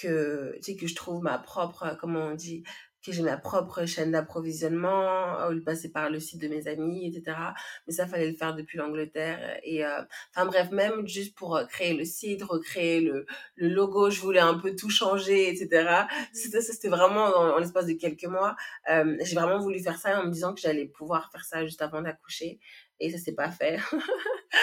[0.00, 2.62] que, tu sais, que je trouve ma propre, comment on dit,
[3.04, 6.68] que j'ai ma propre chaîne d'approvisionnement, au lieu de passer par le site de mes
[6.68, 7.36] amis, etc.
[7.86, 9.58] Mais ça, fallait le faire depuis l'Angleterre.
[9.62, 10.02] Et euh,
[10.34, 14.40] enfin bref, même juste pour euh, créer le site, recréer le, le logo, je voulais
[14.40, 16.04] un peu tout changer, etc.
[16.32, 18.56] C'était, c'était vraiment en, l'espace de quelques mois.
[18.90, 21.82] Euh, j'ai vraiment voulu faire ça en me disant que j'allais pouvoir faire ça juste
[21.82, 22.60] avant d'accoucher
[23.00, 23.78] et ça s'est pas fait.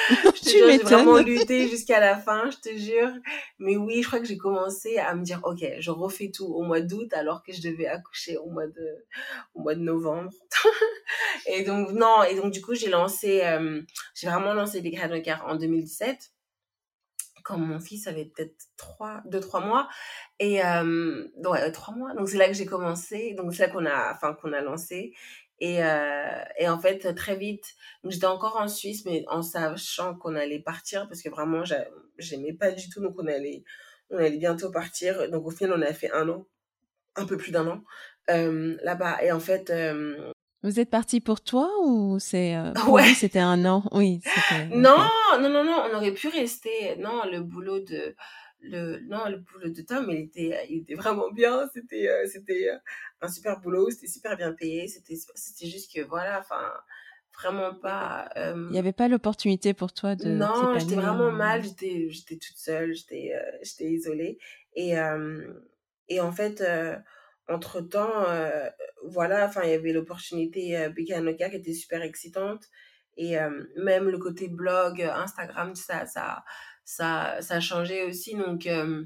[0.10, 3.12] je te jure, j'ai vraiment lutté jusqu'à la fin, je te jure.
[3.60, 6.64] Mais oui, je crois que j'ai commencé à me dire, ok, je refais tout au
[6.64, 9.06] mois d'août alors que je devais accoucher au mois de,
[9.56, 10.32] au mois de novembre.
[11.48, 13.82] et donc non, et donc du coup j'ai lancé, euh,
[14.14, 16.32] j'ai vraiment lancé Big Red Car en 2017
[17.48, 19.88] quand mon fils avait peut-être trois, deux, trois mois.
[20.38, 22.14] Et, euh, ouais, trois mois.
[22.14, 23.36] Donc, c'est là que j'ai commencé.
[23.36, 25.14] Donc, c'est là qu'on a, enfin, qu'on a lancé.
[25.60, 30.36] Et, euh, et en fait, très vite, j'étais encore en Suisse, mais en sachant qu'on
[30.36, 31.64] allait partir, parce que vraiment,
[32.18, 33.64] j'aimais pas du tout, donc on allait,
[34.12, 35.30] on allait bientôt partir.
[35.32, 36.48] Donc au final, on a fait un an,
[37.16, 37.84] un peu plus d'un an
[38.30, 39.24] euh, là-bas.
[39.24, 39.70] Et en fait...
[39.70, 40.32] Euh,
[40.64, 42.56] vous êtes parti pour toi ou c'est
[42.88, 43.14] ouais.
[43.14, 43.84] c'était un an?
[43.92, 44.22] Oui.
[44.72, 44.98] Non,
[45.40, 46.96] non, non, non, on aurait pu rester.
[46.98, 48.16] Non, le boulot de
[48.68, 51.70] le non le boulot de Tom il était il était vraiment bien.
[51.74, 52.78] C'était euh, c'était euh,
[53.22, 53.90] un super boulot.
[53.90, 54.88] C'était super bien payé.
[54.88, 56.72] C'était c'était juste que voilà enfin
[57.40, 61.64] vraiment pas euh, il n'y avait pas l'opportunité pour toi de non j'étais vraiment mal.
[61.64, 62.94] J'étais j'étais toute seule.
[62.94, 64.38] J'étais j'étais isolée.
[64.76, 64.94] Et
[66.10, 66.64] et en fait
[67.50, 68.26] entre temps
[69.04, 72.66] voilà enfin il y avait l'opportunité Big Anoka qui était super excitante.
[73.20, 73.36] Et
[73.76, 76.44] même le côté blog Instagram ça ça
[76.88, 78.34] ça, ça a changé aussi.
[78.36, 79.04] Donc, euh,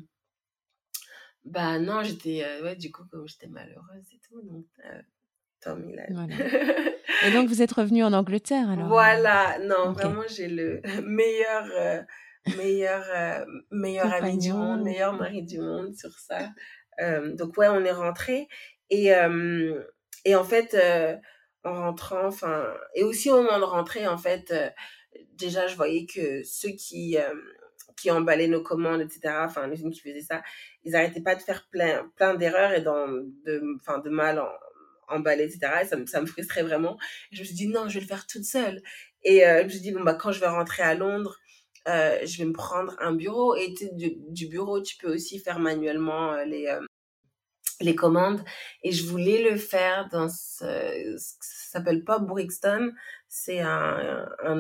[1.44, 5.02] bah non, j'étais, euh, ouais, du coup, comme j'étais malheureuse et tout, donc, euh,
[5.89, 6.08] il a...
[7.28, 11.65] Et donc, vous êtes revenu en Angleterre, alors Voilà, non, vraiment, j'ai le meilleur,
[12.58, 16.50] meilleur, meilleur ami du monde, meilleur mari du monde sur ça.
[17.36, 18.48] donc, ouais, on est rentré.
[18.89, 19.12] Et,
[20.26, 20.76] et en fait,
[21.63, 24.52] en rentrant, enfin, et aussi au moment de rentrer, en fait,
[25.34, 27.17] déjà, je voyais que ceux qui,
[27.97, 30.41] qui emballaient nos commandes, etc., enfin, les gens qui faisaient ça,
[30.84, 34.49] ils n'arrêtaient pas de faire plein, plein d'erreurs et de, enfin, de mal en,
[35.08, 35.82] emballer, etc.
[35.84, 36.97] Et ça, me, ça me frustrait vraiment.
[37.32, 38.82] Je me suis dit, non, je vais le faire toute seule.
[39.23, 41.38] Et euh, je me suis dit, bon, bah, quand je vais rentrer à Londres,
[41.88, 43.56] euh, je vais me prendre un bureau.
[43.56, 46.77] Et du, bureau, tu peux aussi faire manuellement euh, les,
[47.82, 48.43] les commandes.
[48.84, 52.91] Et je voulais le faire dans ce, ça s'appelle pas Brixton
[53.34, 54.56] c'est un, un,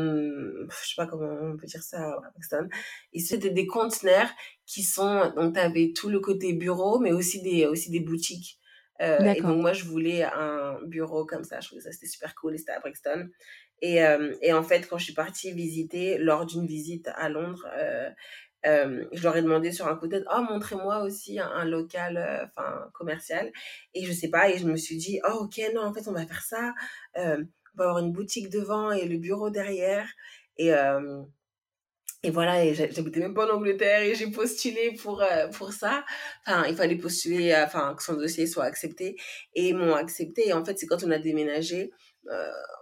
[0.69, 2.69] je sais pas comment on peut dire ça à Brixton.
[3.11, 4.29] Et c'était des conteneurs
[4.65, 8.59] qui sont, donc tu avais tout le côté bureau, mais aussi des, aussi des boutiques.
[9.01, 11.59] Euh, et donc moi, je voulais un bureau comme ça.
[11.59, 13.27] Je trouvais ça c'était super cool et c'était à Brixton.
[13.81, 17.67] Et, euh, et en fait, quand je suis partie visiter, lors d'une visite à Londres,
[17.77, 18.09] euh,
[18.65, 21.65] euh, je leur ai demandé sur un coup de tête, oh, montrez-moi aussi un, un
[21.65, 23.51] local, euh, enfin, commercial.
[23.95, 26.13] Et je sais pas, et je me suis dit, oh, ok, non, en fait, on
[26.13, 26.73] va faire ça.
[27.73, 30.07] On va avoir une boutique devant et le bureau derrière.
[30.57, 31.21] Et, euh,
[32.23, 36.05] et voilà, et j'habitais même pas en Angleterre et j'ai postulé pour, euh, pour ça.
[36.45, 39.15] Enfin, il fallait postuler, euh, enfin, que son dossier soit accepté.
[39.55, 40.49] Et ils m'ont accepté.
[40.49, 41.91] Et en fait, c'est quand on a déménagé,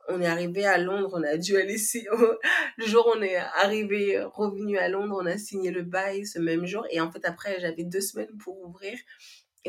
[0.09, 1.77] on est arrivé à Londres, on a dû aller
[2.77, 6.39] le jour où on est arrivé, revenu à Londres, on a signé le bail ce
[6.39, 6.85] même jour.
[6.91, 8.97] Et en fait, après, j'avais deux semaines pour ouvrir.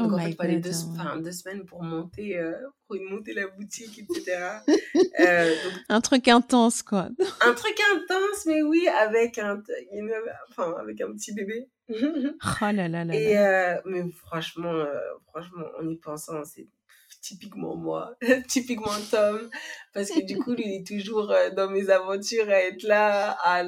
[0.00, 2.54] Et donc, oh en fait, il fallait deux, enfin, deux semaines pour monter, euh,
[2.86, 4.60] pour monter la boutique, etc.
[5.20, 5.54] euh,
[5.88, 7.08] un truc intense, quoi.
[7.40, 10.12] un truc intense, mais oui, avec un, une,
[10.50, 11.68] enfin, avec un petit bébé.
[11.90, 11.94] oh
[12.60, 13.14] là là là.
[13.14, 16.66] Et, euh, mais franchement, euh, franchement, en y pensant, c'est
[17.20, 18.16] typiquement moi,
[18.48, 19.50] typiquement Tom,
[19.92, 23.62] parce que du coup, lui, il est toujours dans mes aventures à être là, à,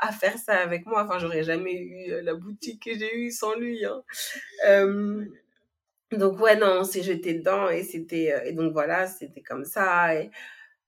[0.00, 1.04] à, faire ça avec moi.
[1.04, 3.84] Enfin, j'aurais jamais eu la boutique que j'ai eue sans lui.
[3.84, 4.02] Hein.
[4.66, 5.24] Euh,
[6.12, 10.14] donc, ouais, non, on s'est jeté dedans et c'était, et donc voilà, c'était comme ça.
[10.14, 10.30] Et,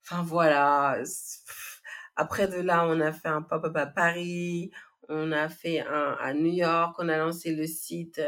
[0.05, 0.99] enfin, voilà.
[2.17, 4.71] Après de là, on a fait un pop-up à Paris,
[5.09, 8.21] on a fait un à New York, on a lancé le site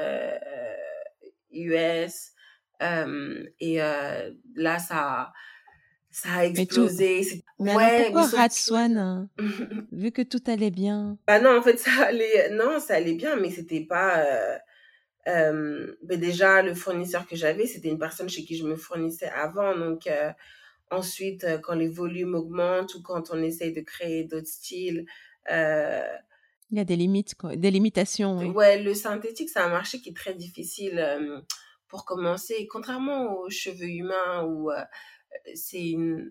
[1.50, 2.32] US
[2.80, 5.32] et là, ça,
[6.10, 7.42] ça a explosé.
[7.58, 9.30] Mais, ouais, pourquoi Ratswan hein?
[9.90, 11.18] Vu que tout allait bien?
[11.26, 14.18] Bah non, en fait, ça allait, non, ça allait bien, mais c'était pas.
[14.18, 14.58] Euh,
[16.02, 19.76] déjà, le fournisseur que j'avais, c'était une personne chez qui je me fournissais avant.
[19.76, 20.08] Donc,
[20.90, 25.04] ensuite, quand les volumes augmentent ou quand on essaye de créer d'autres styles.
[25.48, 28.38] il y a des limites, quoi, des limitations.
[28.38, 28.46] Oui.
[28.50, 31.44] Ouais, le synthétique, c'est un marché qui est très difficile
[31.88, 32.68] pour commencer.
[32.70, 34.84] Contrairement aux cheveux humains où euh,
[35.54, 36.30] c'est une,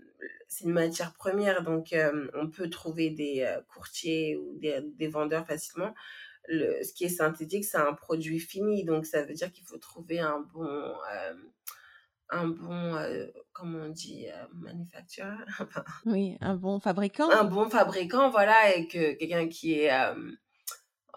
[0.63, 5.45] une, matière première, donc euh, on peut trouver des euh, courtiers ou des, des vendeurs
[5.45, 5.93] facilement.
[6.47, 9.77] Le, ce qui est synthétique, c'est un produit fini, donc ça veut dire qu'il faut
[9.77, 10.93] trouver un bon,
[12.29, 12.95] un bon,
[13.53, 15.35] comment on dit, manufacturer.
[16.05, 17.29] oui, un bon fabricant.
[17.29, 19.91] Un bon fabricant, voilà, et que quelqu'un qui est,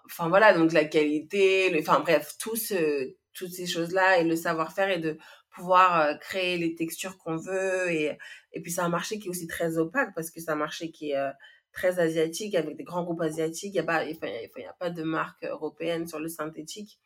[0.04, 4.90] enfin voilà, donc la qualité, enfin bref, tout ce toutes ces choses-là et le savoir-faire
[4.90, 5.18] et de
[5.54, 7.90] pouvoir euh, créer les textures qu'on veut.
[7.90, 8.16] Et,
[8.52, 10.90] et puis, c'est un marché qui est aussi très opaque parce que c'est un marché
[10.90, 11.30] qui est euh,
[11.72, 13.70] très asiatique avec des grands groupes asiatiques.
[13.70, 16.98] Il n'y a, pas, il y a pas de marque européenne sur le synthétique.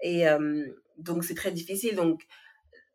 [0.00, 0.66] Et euh,
[0.98, 1.96] donc, c'est très difficile.
[1.96, 2.26] Donc,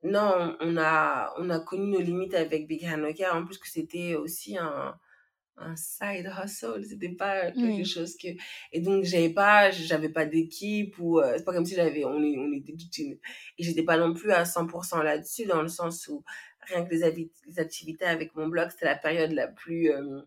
[0.04, 3.36] non, on a, on a connu nos limites avec Big Hanoka.
[3.36, 4.96] En plus, que c'était aussi un,
[5.60, 8.30] un side hustle c'était pas quelque chose que
[8.72, 12.16] et donc j'avais pas j'avais pas d'équipe ou euh, c'est pas comme si j'avais on
[12.16, 13.14] on était toute une
[13.58, 16.24] et j'étais pas non plus à 100% là-dessus dans le sens où
[16.62, 20.22] rien que les, les activités avec mon blog c'était la période la plus euh,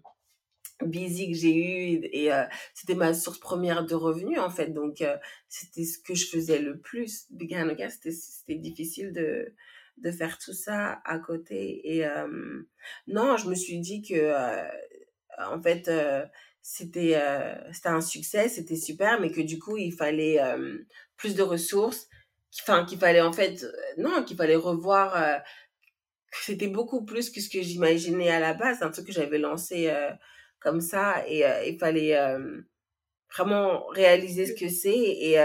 [0.87, 4.69] busy que j'ai eue et, euh, c'était ma source première de revenus en fait.
[4.69, 5.03] Donc
[5.49, 7.27] c'était ce que je faisais le plus.
[7.31, 9.55] C'était c'était difficile de
[9.99, 12.07] de faire tout ça à côté et
[13.07, 14.33] non je me suis dit que
[15.39, 16.25] en fait, euh,
[16.63, 20.79] c'était euh, c'était un succès, c'était super, mais que du coup, il fallait euh,
[21.17, 22.09] plus de ressources,
[22.61, 23.65] enfin, qu'il fallait en fait,
[23.99, 25.43] non, qu'il fallait revoir,
[26.43, 29.93] c'était beaucoup plus que ce que j'imaginais à la base, un truc que j'avais lancé
[30.63, 32.17] comme ça, et il fallait
[33.35, 35.37] vraiment réaliser ce que c'est et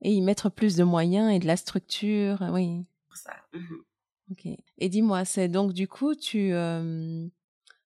[0.00, 2.84] et y mettre plus de moyens et de la structure, oui.
[3.14, 3.34] Ça.
[3.52, 3.74] Mmh
[4.30, 4.46] ok.
[4.78, 6.52] Et dis-moi, c'est donc du coup, tu,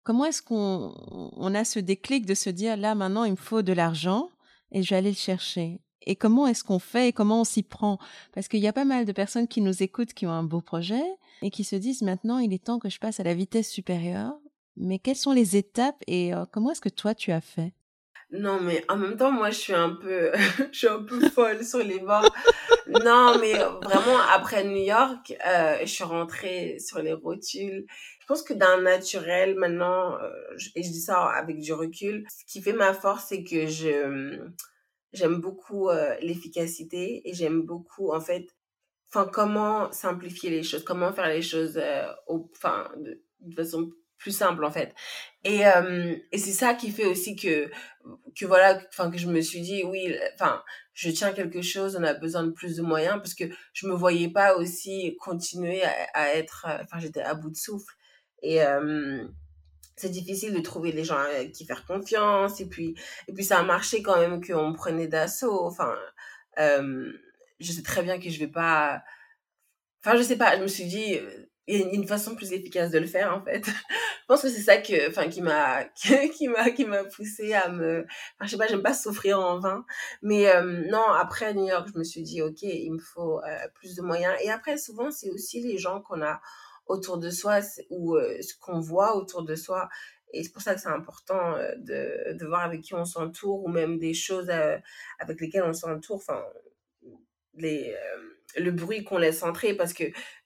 [0.08, 0.94] Comment est-ce qu'on
[1.36, 4.30] on a ce déclic de se dire là maintenant il me faut de l'argent
[4.72, 5.82] et je vais aller le chercher?
[6.06, 7.98] Et comment est-ce qu'on fait et comment on s'y prend?
[8.32, 10.62] Parce qu'il y a pas mal de personnes qui nous écoutent qui ont un beau
[10.62, 11.04] projet
[11.42, 14.32] et qui se disent maintenant il est temps que je passe à la vitesse supérieure.
[14.78, 17.72] Mais quelles sont les étapes et euh, comment est-ce que toi tu as fait?
[18.30, 20.32] Non, mais en même temps, moi, je suis un peu,
[20.72, 22.34] je suis un peu folle sur les bords.
[22.86, 27.86] non, mais vraiment, après New York, euh, je suis rentrée sur les rotules
[28.28, 30.30] je pense que d'un naturel, maintenant, euh,
[30.74, 34.38] et je dis ça avec du recul, ce qui fait ma force, c'est que je
[35.14, 38.54] j'aime beaucoup euh, l'efficacité et j'aime beaucoup, en fait,
[39.32, 43.18] comment simplifier les choses, comment faire les choses euh, enfin, de,
[43.56, 44.94] façon plus simple, en fait.
[45.44, 45.60] Et,
[46.32, 47.70] et c'est ça qui fait aussi que,
[48.38, 52.02] que voilà, enfin, que je me suis dit, oui, enfin, je tiens quelque chose, on
[52.02, 55.82] a besoin de plus de moyens parce que je me voyais pas aussi continuer
[56.14, 57.94] à, être, enfin, j'étais à bout de souffle.
[58.42, 58.58] Et
[59.96, 62.60] c'est difficile de trouver les gens à qui faire confiance.
[62.60, 62.94] Et puis,
[63.28, 65.64] et puis ça a marché quand même qu'on me prenait d'assaut.
[65.66, 65.94] Enfin,
[66.56, 69.02] je sais très bien que je vais pas...
[70.04, 71.18] Enfin, je sais pas, je me suis dit,
[71.76, 73.64] a une façon plus efficace de le faire en fait.
[73.66, 75.84] je pense que c'est ça que, enfin, qui m'a,
[76.34, 79.58] qui m'a, qui m'a poussé à me, enfin, je sais pas, j'aime pas souffrir en
[79.58, 79.84] vain.
[80.22, 80.46] Mais
[80.90, 83.40] non, après New York, je me suis dit, ok, il me faut
[83.74, 84.34] plus de moyens.
[84.42, 86.40] Et après, souvent, c'est aussi les gens qu'on a
[86.86, 87.60] autour de soi
[87.90, 89.88] ou ce qu'on voit autour de soi.
[90.32, 93.68] Et c'est pour ça que c'est important de, de voir avec qui on s'entoure ou
[93.68, 94.50] même des choses
[95.18, 96.16] avec lesquelles on s'entoure.
[96.16, 96.42] Enfin,
[97.54, 97.94] les,
[98.56, 100.04] le bruit qu'on laisse entrer parce que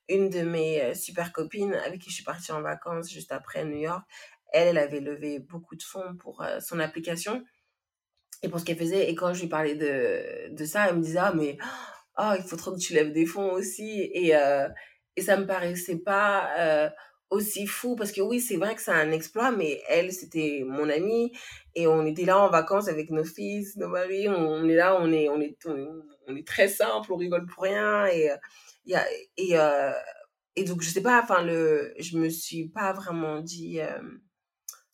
[0.09, 3.79] une de mes super copines avec qui je suis partie en vacances juste après New
[3.79, 4.03] York,
[4.51, 7.43] elle, elle avait levé beaucoup de fonds pour son application
[8.43, 9.09] et pour ce qu'elle faisait.
[9.09, 11.57] Et quand je lui parlais de, de ça, elle me disait, ah, mais
[12.17, 14.09] oh, il faut trop que tu lèves des fonds aussi.
[14.13, 14.67] Et, euh,
[15.15, 16.89] et ça me paraissait pas euh,
[17.29, 20.89] aussi fou parce que oui, c'est vrai que c'est un exploit, mais elle, c'était mon
[20.89, 21.31] amie
[21.75, 24.27] et on était là en vacances avec nos fils, nos maris.
[24.27, 25.57] On, est là, on est, on est,
[26.27, 28.05] on, est très simple, on rigole pour rien.
[28.07, 28.29] Et,
[28.91, 29.05] y a,
[29.37, 29.93] et, euh,
[30.55, 33.79] et donc, je sais pas, enfin, le, je me suis pas vraiment dit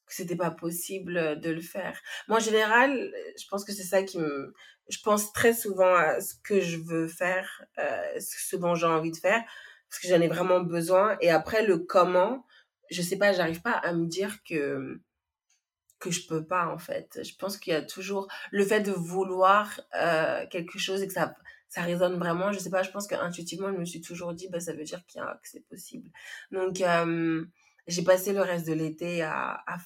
[0.06, 2.00] que c'était pas possible de le faire.
[2.28, 4.54] Moi, en général, je pense que c'est ça qui me...
[4.90, 9.12] Je pense très souvent à ce que je veux faire, euh, ce dont j'ai envie
[9.12, 9.44] de faire,
[9.88, 11.16] parce que j'en ai vraiment besoin.
[11.22, 12.44] Et après, le comment,
[12.90, 15.00] je sais pas, j'arrive pas à me dire que
[16.00, 17.20] que je peux pas, en fait.
[17.24, 21.14] Je pense qu'il y a toujours le fait de vouloir euh, quelque chose et que
[21.14, 21.36] ça
[21.70, 22.52] ça résonne vraiment.
[22.52, 25.06] Je sais pas, je pense qu'intuitivement, je me suis toujours dit, bah, ça veut dire
[25.06, 26.10] qu'il y a, que c'est possible.
[26.52, 27.46] Donc, euh,
[27.88, 29.78] j'ai passé le reste de l'été à, à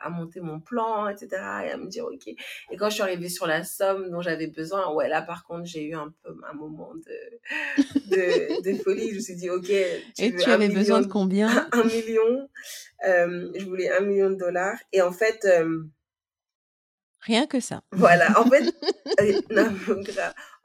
[0.00, 1.28] à monter mon plan, etc.
[1.66, 2.26] et à me dire, OK.
[2.26, 5.66] Et quand je suis arrivée sur la somme dont j'avais besoin, ouais, là, par contre,
[5.66, 7.76] j'ai eu un peu un moment de,
[8.10, 9.10] de, de folie.
[9.10, 9.66] Je me suis dit, OK.
[9.66, 11.68] Tu et tu avais besoin de combien?
[11.72, 12.48] Un million.
[13.06, 14.78] Euh, je voulais un million de dollars.
[14.92, 15.84] Et en fait, euh,
[17.20, 17.82] Rien que ça.
[17.92, 18.64] Voilà, en fait,
[19.20, 19.74] euh, non,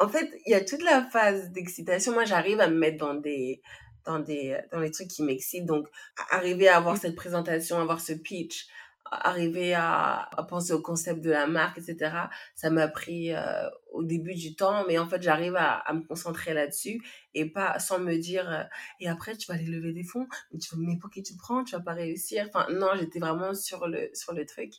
[0.03, 2.11] en fait, il y a toute la phase d'excitation.
[2.13, 3.61] Moi, j'arrive à me mettre dans des,
[4.05, 5.65] dans des, dans les trucs qui m'excitent.
[5.65, 5.87] Donc,
[6.29, 8.67] arriver à avoir cette présentation, avoir ce pitch,
[9.11, 12.15] arriver à, à, penser au concept de la marque, etc.
[12.55, 16.01] Ça m'a pris euh, au début du temps, mais en fait, j'arrive à, à, me
[16.01, 17.01] concentrer là-dessus
[17.33, 18.63] et pas sans me dire euh,
[18.99, 21.63] et après tu vas aller lever des fonds, mais tu mais pour qui tu prends,
[21.63, 22.45] tu vas pas réussir.
[22.47, 24.71] Enfin non, j'étais vraiment sur le sur le truc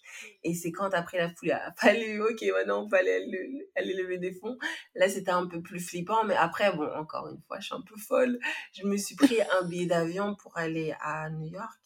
[0.43, 4.19] et c'est quand après la foule a fallu OK, maintenant on peut aller, aller lever
[4.19, 4.57] des fonds.
[4.95, 7.83] Là, c'était un peu plus flippant, mais après bon, encore une fois, je suis un
[7.83, 8.39] peu folle.
[8.73, 11.84] Je me suis pris un billet d'avion pour aller à New York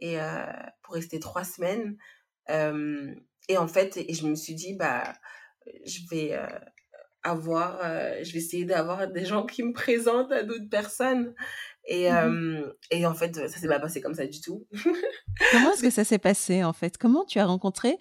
[0.00, 0.16] et
[0.82, 1.96] pour rester trois semaines.
[3.48, 5.12] Et en fait, et je me suis dit, bah,
[5.84, 6.46] je vais euh,
[7.22, 7.78] avoir,
[8.22, 11.34] je vais essayer d'avoir des gens qui me présentent à d'autres personnes.
[11.88, 14.66] Et, mmh et en fait, ça s'est pas passé comme ça du tout.
[15.52, 16.98] Comment est-ce que ça s'est passé en fait?
[16.98, 17.98] Comment tu as rencontré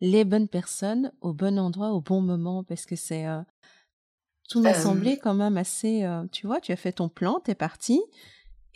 [0.00, 2.64] les bonnes personnes au bon endroit, au bon moment?
[2.64, 3.26] Parce que c'est.
[4.48, 6.04] tout m'a semblé quand même assez.
[6.32, 8.00] tu vois, tu as fait ton plan, tu es parti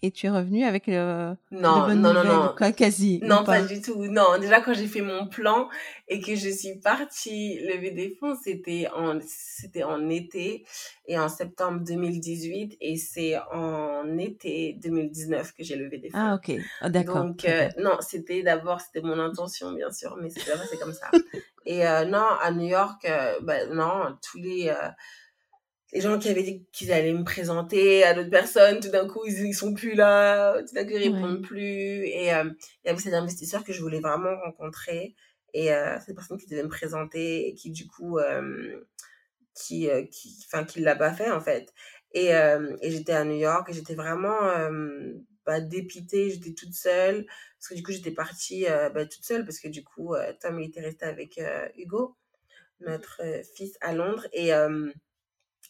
[0.02, 2.54] et tu es revenu avec le non non non non.
[2.58, 4.04] quoi, quasi non pas, du tout.
[4.06, 5.68] Non déjà quand j'ai fait mon plan
[6.08, 10.64] et que je suis partie lever des fonds c'était en c'était en été
[11.06, 16.18] et en septembre 2018 et c'est en été 2019 que j'ai levé des fonds.
[16.18, 16.56] Ah ok.
[16.84, 17.24] Oh, d'accord.
[17.24, 21.10] Donc euh, non c'était d'abord c'était mon intention bien sûr mais c'est c'est comme ça.
[21.64, 24.74] Et euh, non à New York euh, ben non tous les
[25.92, 29.24] les gens qui avaient dit qu'ils allaient me présenter à d'autres personnes, tout d'un coup,
[29.26, 32.06] ils, ils sont plus là, tout d'un coup, ils répondent plus.
[32.06, 32.44] Et euh,
[32.84, 35.14] il y avait cet investisseur que je voulais vraiment rencontrer.
[35.54, 38.80] Et euh, cette personne qui devait me présenter et qui, du coup, euh,
[39.54, 41.72] qui, euh, qui, enfin, qui l'a pas fait, en fait.
[42.14, 44.38] Et, et j'étais à New York et j'étais vraiment
[45.46, 47.24] bah, dépitée, j'étais toute seule.
[47.58, 50.68] Parce que du coup, j'étais partie bah, toute seule parce que du coup, Tom, il
[50.68, 51.40] était resté avec
[51.74, 52.14] Hugo,
[52.80, 53.22] notre
[53.56, 54.26] fils, à Londres.
[54.34, 54.50] Et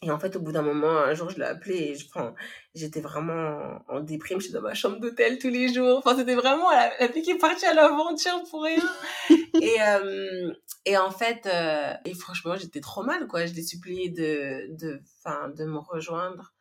[0.01, 2.33] et en fait, au bout d'un moment, un jour, je l'ai appelé et je, enfin,
[2.75, 4.41] j'étais vraiment en, déprime.
[4.41, 5.99] J'étais dans ma chambre d'hôtel tous les jours.
[5.99, 8.83] Enfin, c'était vraiment la, la fille qui est partie à l'aventure pour rien.
[9.61, 10.51] et, euh,
[10.85, 13.45] et en fait, euh, et franchement, j'étais trop mal, quoi.
[13.45, 16.53] Je l'ai supplié de, de, enfin, de me rejoindre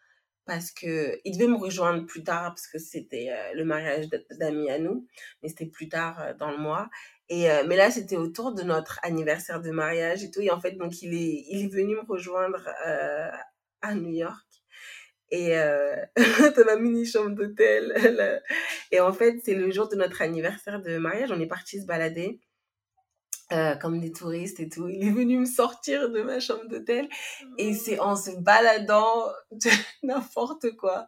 [0.45, 4.09] parce que il devait me rejoindre plus tard parce que c'était euh, le mariage
[4.39, 5.07] d'amis à nous,
[5.43, 6.91] mais c'était plus tard dans le mois.
[7.33, 10.43] Et, euh, mais là, c'était autour de notre anniversaire de mariage et tout.
[10.43, 13.30] Et en fait, donc, il est, il est venu me rejoindre euh,
[13.80, 14.47] à New York.
[15.30, 15.97] Et euh,
[16.57, 18.43] dans ma mini chambre d'hôtel.
[18.93, 21.33] et en fait, c'est le jour de notre anniversaire de mariage.
[21.33, 22.39] On est parti se balader.
[23.53, 24.89] Euh, comme des touristes et tout.
[24.89, 27.07] Il est venu me sortir de ma chambre d'hôtel
[27.59, 29.26] et c'est en se baladant
[30.03, 31.07] n'importe quoi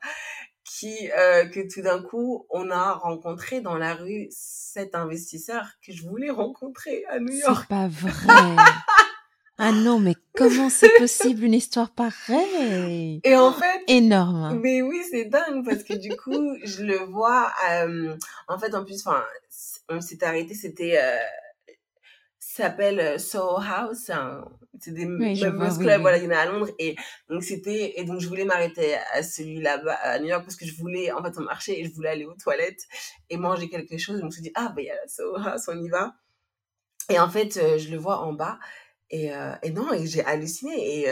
[1.16, 6.02] euh, que tout d'un coup on a rencontré dans la rue cet investisseur que je
[6.06, 7.58] voulais rencontrer à New York.
[7.62, 8.12] C'est pas vrai.
[9.58, 13.20] ah non, mais comment c'est possible une histoire pareille?
[13.24, 14.58] Et en fait, énorme.
[14.60, 17.52] Mais oui, c'est dingue parce que du coup, je le vois.
[17.70, 18.16] Euh,
[18.48, 19.22] en fait, en plus, enfin,
[19.88, 20.54] on s'est arrêté.
[20.54, 21.16] C'était euh,
[22.62, 24.10] s'appelle euh, Soho House.
[24.80, 25.56] C'est des oui, clubs,
[26.00, 26.70] voilà, il y en a à Londres.
[26.78, 26.96] Et
[27.28, 30.74] donc, c'était, et donc, je voulais m'arrêter à celui-là à New York parce que je
[30.76, 32.82] voulais, en fait, on marchait et je voulais aller aux toilettes
[33.30, 34.20] et manger quelque chose.
[34.20, 35.88] Donc, je me suis dit, ah, ben, il y a la Soho House, on y
[35.88, 36.14] va.
[37.10, 38.58] Et en fait, euh, je le vois en bas.
[39.10, 41.00] Et, euh, et non, et j'ai halluciné.
[41.00, 41.08] Et,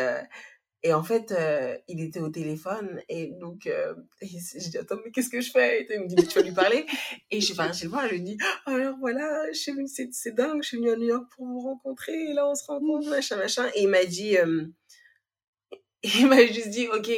[0.84, 5.12] et en fait, euh, il était au téléphone et donc euh, je dis attends mais
[5.12, 5.82] qu'est-ce que je fais?
[5.82, 6.86] Et il me dit mais tu vas lui parler.
[7.30, 9.72] Et je vais chez le voir, je lui dis alors voilà, c'est
[10.12, 12.64] c'est dingue, je suis venue à New York pour vous rencontrer et là on se
[12.66, 13.68] rencontre machin machin.
[13.76, 14.66] Et il m'a dit euh,
[16.02, 17.10] il m'a juste dit ok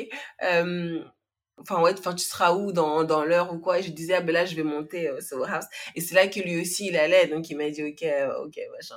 [1.56, 3.78] enfin ouais enfin tu seras où dans dans l'heure ou quoi?
[3.78, 5.64] Et je disais ah ben là je vais monter au Soho House.
[5.94, 7.28] Et c'est là que lui aussi il allait.
[7.28, 8.04] Donc il m'a dit ok
[8.44, 8.96] ok machin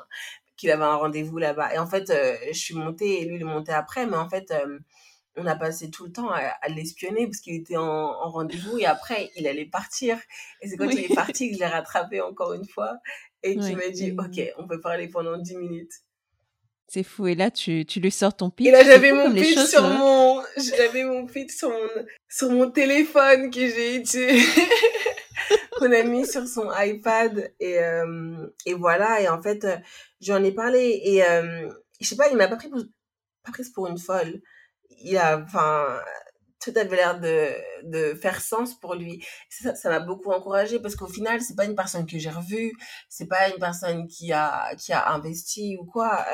[0.58, 1.74] qu'il avait un rendez-vous là-bas.
[1.74, 4.28] Et en fait, euh, je suis montée et lui, il est monté après, mais en
[4.28, 4.80] fait, euh,
[5.38, 9.30] on a passé tout le temps à, l'espionner parce qu'il était en, rendez-vous et après,
[9.36, 10.18] il allait partir.
[10.62, 12.98] Et c'est quand il est parti que je l'ai rattrapé encore une fois
[13.44, 15.94] et qu'il m'a dit, OK, on peut parler pendant 10 minutes.
[16.88, 17.28] C'est fou.
[17.28, 18.68] Et là, tu, tu lui sors ton pitch.
[18.68, 23.52] Et là, j'avais mon pitch sur mon, j'avais mon pitch sur mon, sur mon téléphone
[23.52, 24.04] que j'ai.
[25.88, 29.22] qu'on a mis sur son iPad et, euh, et voilà.
[29.22, 29.78] Et en fait euh,
[30.22, 31.70] j'en ai parlé et euh,
[32.00, 32.82] je sais pas il m'a pas pris pour,
[33.44, 34.42] pas prise pour une folle.
[35.02, 36.00] Il a enfin
[36.60, 37.50] tout avait l'air de,
[37.84, 39.24] de faire sens pour lui.
[39.50, 42.74] Ça m'a beaucoup encouragé parce qu'au final c'est pas une personne que j'ai revue
[43.10, 46.26] c'est pas une personne qui a qui a investi ou quoi.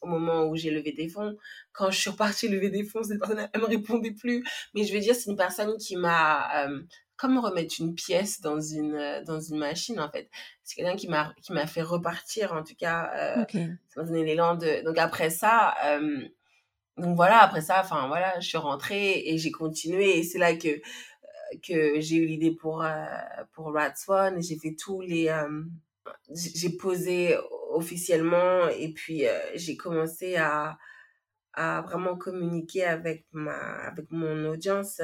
[0.00, 1.36] Au moment où j'ai levé des fonds
[1.72, 4.44] quand je suis repartie lever des fonds cette personne elle me répondait plus.
[4.74, 6.68] Mais je veux dire c'est une personne qui m'a
[7.18, 10.30] comme remettre une pièce dans une euh, dans une machine en fait.
[10.62, 13.44] C'est quelqu'un qui m'a qui m'a fait repartir en tout cas euh,
[13.88, 16.28] ça m'a donné l'élan de donc après ça euh,
[16.96, 20.18] donc voilà après ça enfin voilà je suis rentrée et j'ai continué.
[20.18, 20.80] Et c'est là que
[21.66, 22.86] que j'ai eu l'idée pour
[23.52, 25.28] pour Rat Swan et j'ai fait tous les
[26.30, 27.36] j'ai posé
[27.70, 30.78] officiellement et puis j'ai commencé à
[31.54, 33.56] à vraiment communiquer avec ma
[33.86, 35.00] avec mon audience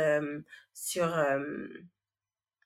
[0.75, 1.17] sur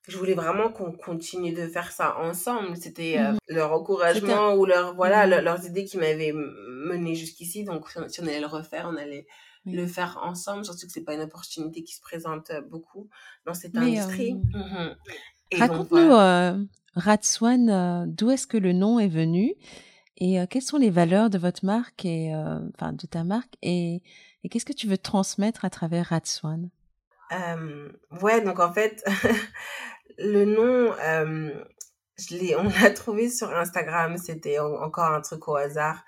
[0.09, 2.77] je voulais vraiment qu'on continue de faire ça ensemble.
[2.77, 7.65] C'était euh, mmh leur encouragement ou leur, voilà, mmh leurs idées qui m'avaient mené jusqu'ici.
[7.65, 9.27] Donc, si on allait le refaire, on allait
[9.73, 10.65] le faire ensemble.
[10.65, 13.09] Surtout que c'est pas une opportunité qui se présente euh, beaucoup
[13.47, 14.35] dans cette industrie.
[14.55, 16.63] Euh, mmh raconte-nous, euh,
[16.95, 19.55] Ratswan, d'où est-ce que le nom est venu
[20.19, 22.35] et quelles sont les valeurs de votre marque et,
[22.75, 24.03] enfin, de ta marque et,
[24.43, 26.69] et qu'est-ce que tu veux transmettre à travers Ratswan?
[28.21, 29.05] ouais, donc en fait,
[30.19, 31.65] le nom, euh,
[32.19, 34.17] je on l'a trouvé sur Instagram.
[34.19, 36.05] C'était encore un truc au hasard.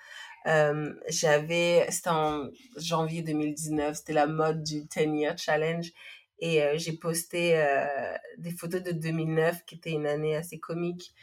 [0.46, 3.96] Euh, j'avais, c'était en janvier 2019.
[3.96, 5.90] C'était la mode du 10 Year Challenge.
[6.42, 7.84] Et euh, j'ai posté euh,
[8.38, 11.14] des photos de 2009, qui était une année assez comique.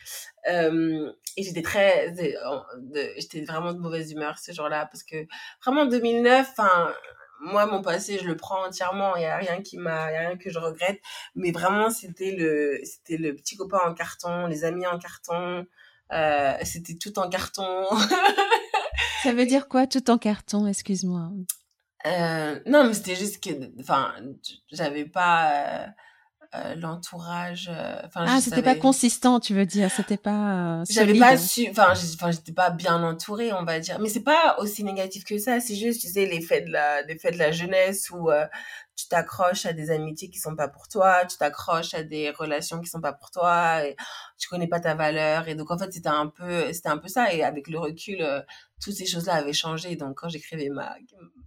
[0.47, 2.13] Euh, et j'étais très,
[3.17, 5.25] j'étais vraiment de mauvaise humeur ce jour-là parce que
[5.63, 6.93] vraiment 2009, enfin
[7.39, 9.15] moi mon passé je le prends entièrement.
[9.15, 10.99] Il y a rien qui m'a rien que je regrette.
[11.35, 15.65] Mais vraiment c'était le c'était le petit copain en carton les amis en carton.
[16.13, 17.85] Euh, c'était tout en carton.
[19.23, 20.67] Ça veut dire quoi tout en carton?
[20.67, 21.31] Excuse-moi.
[22.05, 24.13] Euh, non mais c'était juste que enfin
[24.71, 25.87] j'avais pas euh,
[26.75, 31.37] l'entourage euh, enfin ah c'était pas consistant tu veux dire c'était pas euh, j'avais pas
[31.37, 33.99] su enfin j'étais pas bien entourée on va dire.
[33.99, 37.01] Mais c'est pas aussi négatif que ça c'est juste tu sais les faits de la
[37.03, 38.29] les faits de la jeunesse où
[38.95, 42.79] tu t'accroches à des amitiés qui sont pas pour toi tu t'accroches à des relations
[42.79, 43.95] qui sont pas pour toi et
[44.37, 45.47] tu connais pas ta valeur.
[45.47, 47.33] Et donc en fait c'était un peu c'était un peu ça.
[47.33, 48.25] Et avec le recul
[48.81, 49.95] toutes ces choses-là avaient changé.
[49.95, 50.95] Donc, quand j'écrivais ma,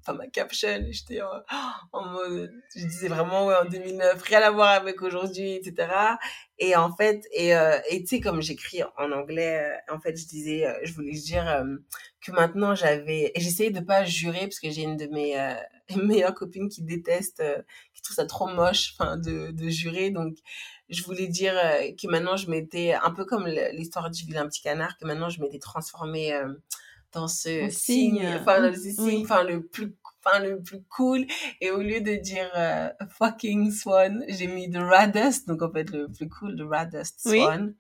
[0.03, 1.20] enfin, ma caption, j'étais
[1.93, 5.89] en, mode, je disais vraiment, ouais, en 2009, rien à voir avec aujourd'hui, etc.
[6.59, 10.16] Et en fait, et, euh, et tu sais, comme j'écris en anglais, euh, en fait,
[10.16, 11.64] je disais, euh, je voulais dire
[12.20, 15.37] que maintenant j'avais, et j'essayais de pas jurer, parce que j'ai une de mes
[16.03, 17.43] meilleures copines qui déteste,
[17.95, 20.11] qui trouve ça trop moche, enfin, de, de jurer.
[20.11, 20.37] Donc,
[20.89, 24.99] je voulais dire que maintenant je m'étais, un peu comme l'histoire du vilain petit canard,
[24.99, 26.33] que maintenant je m'étais transformée
[27.13, 31.27] dans ce signe, enfin dans ce signe, enfin le plus enfin le plus cool.
[31.61, 32.89] Et au lieu de dire euh,
[33.19, 37.75] fucking swan j'ai mis the raddest donc en fait le plus cool the raddest swan.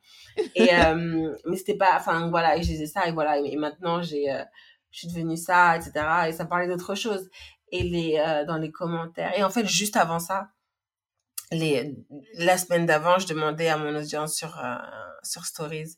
[0.54, 4.02] Et euh, mais c'était pas enfin voilà et je disais ça et voilà et, maintenant
[4.02, 4.42] j'ai euh,
[4.90, 5.92] je suis devenue ça etc
[6.28, 7.28] et ça parlait d'autre chose.
[7.72, 10.48] Et les dans les commentaires et en fait juste avant ça
[11.52, 11.94] les
[12.34, 14.60] la semaine d'avant je demandais à mon audience sur
[15.22, 15.96] sur stories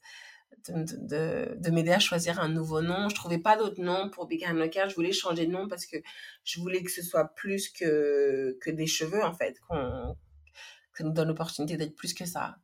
[0.68, 3.08] de, de, m'aider à choisir un nouveau nom.
[3.08, 5.96] Je trouvais pas d'autre nom pour Big Hand Je voulais changer de nom parce que
[6.44, 10.16] je voulais que ce soit plus que, que des cheveux, en fait, qu'on,
[10.92, 12.56] que nous donne l'opportunité d'être plus que ça.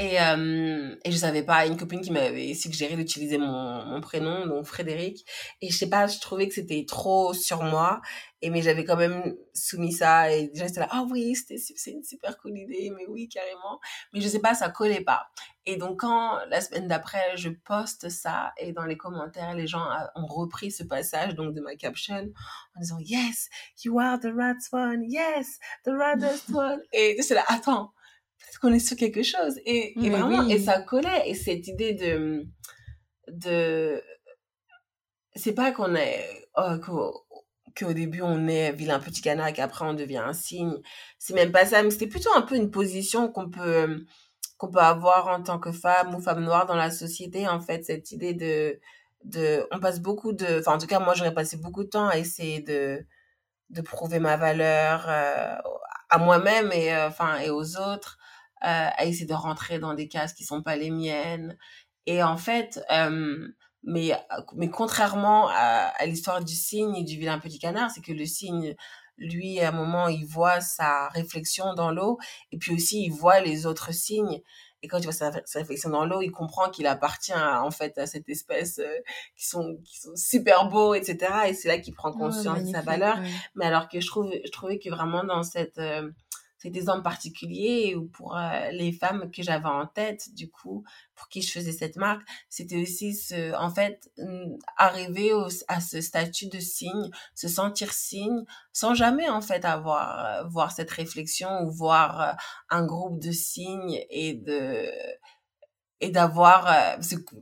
[0.00, 4.46] Et, euh, et je savais pas, une copine qui m'avait suggéré d'utiliser mon, mon prénom,
[4.46, 5.26] donc Frédéric.
[5.60, 8.00] Et je sais pas, je trouvais que c'était trop sur moi.
[8.40, 10.32] Et mais j'avais quand même soumis ça.
[10.32, 13.78] Et déjà, c'était là, ah oui, c'est une super cool idée, mais oui, carrément.
[14.14, 15.28] Mais je sais pas, ça collait pas.
[15.66, 19.84] Et donc, quand la semaine d'après, je poste ça, et dans les commentaires, les gens
[20.14, 22.32] ont repris ce passage, donc de ma caption,
[22.74, 23.50] en disant, yes,
[23.84, 26.80] you are the rat one, yes, the raddest one.
[26.94, 27.92] Et c'est là, attends
[28.40, 29.58] peut-être qu'on est sur quelque chose.
[29.64, 31.28] Et, et vraiment, et ça collait.
[31.28, 32.46] Et cette idée de,
[33.28, 34.02] de,
[35.34, 36.76] c'est pas qu'on est, oh,
[37.78, 40.76] qu'au début on est vilain petit canard qu'après on devient un cygne.
[41.18, 44.04] C'est même pas ça, mais c'était plutôt un peu une position qu'on peut,
[44.58, 47.84] qu'on peut avoir en tant que femme ou femme noire dans la société, en fait,
[47.84, 48.78] cette idée de,
[49.24, 52.08] de, on passe beaucoup de, enfin, en tout cas, moi, j'aurais passé beaucoup de temps
[52.08, 53.06] à essayer de,
[53.70, 55.54] de prouver ma valeur euh,
[56.08, 58.18] à moi-même et, euh, enfin, et aux autres.
[58.62, 61.56] Euh, à essayer de rentrer dans des cases qui sont pas les miennes.
[62.04, 63.48] Et en fait, euh,
[63.82, 64.12] mais,
[64.54, 68.26] mais contrairement à, à l'histoire du cygne et du vilain petit canard, c'est que le
[68.26, 68.76] cygne,
[69.16, 72.18] lui, à un moment, il voit sa réflexion dans l'eau
[72.52, 74.42] et puis aussi il voit les autres signes.
[74.82, 77.96] Et quand il voit sa, réflexion dans l'eau, il comprend qu'il appartient à, en fait
[77.96, 78.96] à cette espèce euh,
[79.36, 81.32] qui sont qui sont super beaux, etc.
[81.48, 83.18] Et c'est là qu'il prend conscience de sa valeur.
[83.54, 86.10] Mais alors que je trouve, je trouvais que vraiment dans cette euh,
[86.60, 90.84] c'est des hommes particuliers ou pour euh, les femmes que j'avais en tête, du coup,
[91.14, 94.10] pour qui je faisais cette marque, c'était aussi ce, en fait,
[94.76, 95.32] arriver
[95.68, 98.44] à ce statut de signe, se sentir signe,
[98.74, 102.32] sans jamais, en fait, avoir, euh, voir cette réflexion ou voir euh,
[102.68, 104.86] un groupe de signes et de,
[106.02, 106.66] et d'avoir,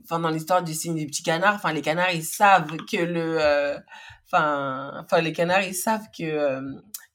[0.03, 3.77] enfin, dans l'histoire du signe du petit canard, enfin, les canards, ils savent que le,
[4.25, 6.61] enfin, enfin, les canards, ils savent que,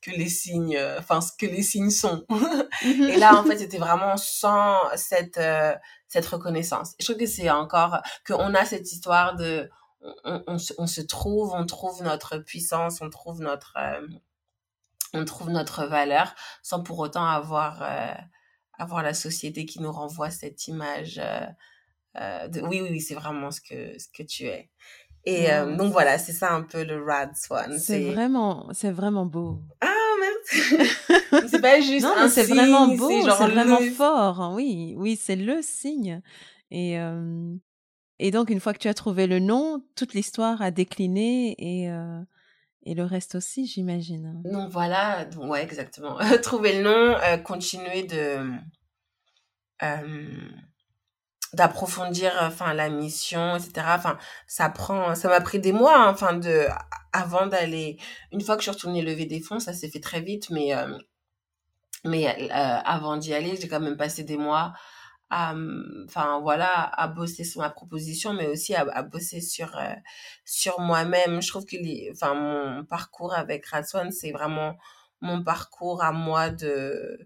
[0.04, 2.24] que les signes, euh, enfin ce que les signes sont.
[2.84, 3.02] Mhm.
[3.04, 5.74] et là, en fait, c'était vraiment sans cette euh,
[6.08, 6.94] cette reconnaissance.
[6.98, 9.70] Je trouve que c'est encore qu'on a cette histoire de
[10.24, 14.06] on, on, on, se trouve, on trouve notre puissance, on trouve notre euh,
[15.14, 17.82] on trouve notre valeur sans pour autant avoir
[18.76, 21.16] avoir la société qui nous renvoie cette image
[22.16, 24.70] de oui oui, oui c'est vraiment ce que ce que tu es.
[25.26, 25.48] Et
[25.78, 27.78] donc voilà, c'est ça un peu le Rad Swan.
[27.78, 29.60] C'est vraiment, c'est vraiment beau.
[29.80, 29.88] Ah
[31.48, 34.40] c'est pas juste non, c'est vraiment beau, c'est vraiment fort.
[34.40, 36.20] Hein, oui, oui, c'est le signe.
[36.70, 37.54] Et euh,
[38.18, 41.90] et donc une fois que tu as trouvé le nom, toute l'histoire a décliné et
[41.90, 42.20] euh,
[42.84, 44.42] et le reste aussi, j'imagine.
[44.44, 46.18] Donc voilà, donc, ouais, exactement.
[46.42, 48.38] trouver le nom, euh, continuer de
[51.54, 56.34] d'approfondir enfin la mission etc enfin ça prend ça m'a pris des mois hein, enfin
[56.34, 56.66] de
[57.12, 57.98] avant d'aller
[58.32, 60.74] une fois que je suis retournée lever des fonds ça s'est fait très vite mais
[60.74, 60.98] euh,
[62.04, 64.74] mais euh, avant d'y aller j'ai quand même passé des mois
[65.30, 65.54] à
[66.06, 69.94] enfin voilà à bosser sur ma proposition mais aussi à, bosser sur euh,
[70.44, 71.42] sur moi-même.
[71.42, 71.76] Je trouve que
[72.12, 74.76] enfin mon parcours avec Radswan c'est vraiment
[75.20, 77.18] mon parcours à moi de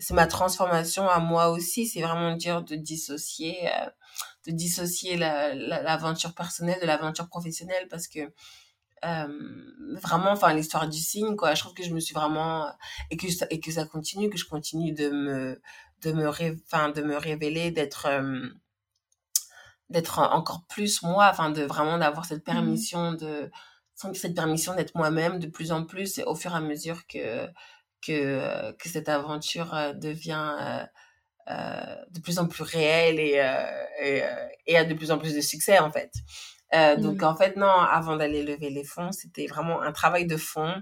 [0.00, 1.86] c'est ma transformation à moi aussi.
[1.86, 3.90] C'est vraiment dire de dissocier, euh,
[4.46, 8.20] de dissocier l'aventure personnelle de l'aventure professionnelle parce que
[9.04, 9.28] euh,
[10.02, 11.54] vraiment, enfin l'histoire du signe, quoi.
[11.54, 12.66] Je trouve que je me suis vraiment
[13.10, 15.60] et que ça, et que ça continue, que je continue de me
[16.02, 18.48] de me enfin de me révéler, d'être euh,
[19.90, 23.50] d'être encore plus moi, enfin de vraiment d'avoir cette mmh permission de
[24.14, 27.48] cette permission d'être moi-même de plus en plus et au fur et à mesure que
[28.02, 30.86] que, euh, que cette aventure euh, devient
[31.48, 33.42] euh, de plus en plus réelle et,
[34.02, 34.22] et,
[34.66, 36.12] et, a de plus en plus de succès, en fait.
[37.00, 40.74] donc, en fait, non, avant d'aller lever les fonds, c'était vraiment un travail de fond.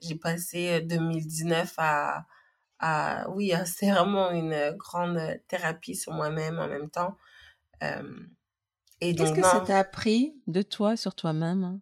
[0.00, 2.24] J'ai passé 2019 à,
[2.78, 7.16] à oui, c'est vraiment une grande thérapie sur moi-même en même temps.
[9.00, 11.80] Qu'est-ce que ça t'a appris de toi sur toi-même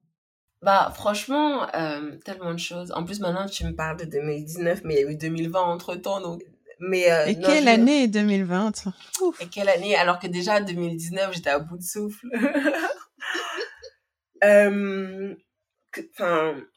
[0.65, 2.91] bah, franchement, euh, tellement de choses.
[2.93, 6.23] En plus, maintenant, tu me parles de 2019, mais il y a eu 2020 entre-temps,
[6.23, 6.43] donc...
[6.81, 8.89] Mais, euh, Et quelle année 2020
[9.41, 9.95] Et quelle année?
[9.95, 12.27] Alors que déjà, 2019, j'étais à bout de souffle.
[14.45, 15.35] euh,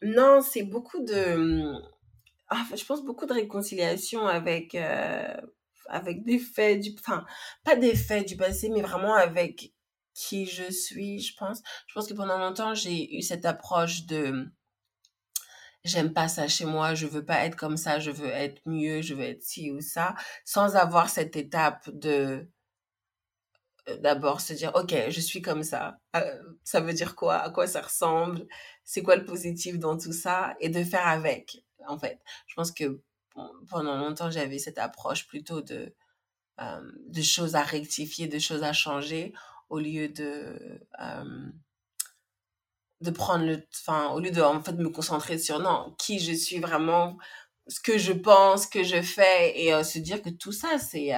[0.03, 1.73] non, c'est beaucoup de...
[2.49, 4.75] Ah, je pense beaucoup de réconciliation avec...
[4.75, 5.33] Euh,
[5.89, 6.89] avec des faits du...
[6.99, 7.25] Enfin,
[7.63, 9.71] pas des faits du passé, mais vraiment avec
[10.17, 11.61] qui je suis, je pense.
[11.87, 14.47] Je pense que pendant longtemps, j'ai eu cette approche de
[15.83, 19.01] j'aime pas ça chez moi, je veux pas être comme ça, je veux être mieux,
[19.01, 22.49] je veux être ci ou ça, sans avoir cette étape de
[23.89, 25.99] euh, d'abord se dire ok je suis comme ça.
[26.15, 27.37] Euh, ça veut dire quoi?
[27.37, 28.47] À quoi ça ressemble?
[28.83, 30.55] C'est quoi le positif dans tout ça?
[30.59, 32.19] Et de faire avec en fait.
[32.47, 33.01] Je pense que
[33.69, 35.93] pendant longtemps j'avais cette approche plutôt de
[37.07, 39.33] de choses à rectifier, de choses à changer,
[39.69, 40.81] au lieu de
[43.01, 46.33] de prendre le enfin au lieu de en fait me concentrer sur non qui je
[46.33, 47.17] suis vraiment
[47.67, 51.11] ce que je pense que je fais et se dire que tout ça c'est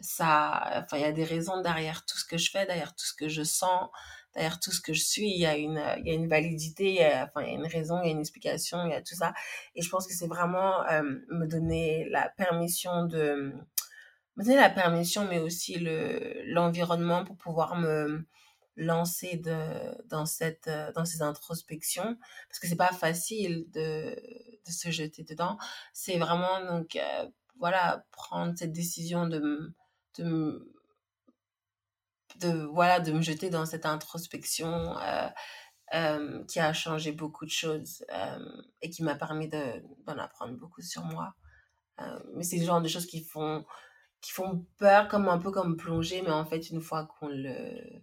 [0.00, 3.06] ça enfin il y a des raisons derrière tout ce que je fais derrière tout
[3.06, 3.88] ce que je sens
[4.34, 5.30] derrière tout ce que je suis.
[5.30, 7.56] Il y a une il y a une validité il y a, enfin il y
[7.56, 9.32] a une raison il y a une explication il y a tout ça.
[9.74, 10.82] Et je pense que c'est vraiment
[11.30, 13.52] me donner la permission de
[14.36, 18.26] donner la permission mais aussi le l'environnement pour pouvoir me
[18.76, 22.16] lancer de, dans, cette, dans ces introspections
[22.48, 24.16] parce que c'est pas facile de,
[24.66, 25.58] de se jeter dedans.
[25.92, 26.98] C'est vraiment donc
[27.58, 29.74] voilà prendre cette décision de,
[30.18, 30.72] de,
[32.40, 34.96] de voilà de me jeter dans cette introspection
[35.94, 38.04] euh, qui a changé beaucoup de choses
[38.80, 41.34] et qui m'a permis d'en apprendre beaucoup sur moi.
[42.34, 43.64] mais c'est le genre de choses qui font
[44.22, 48.00] qui font peur comme un peu comme plonger mais en fait une fois qu'on le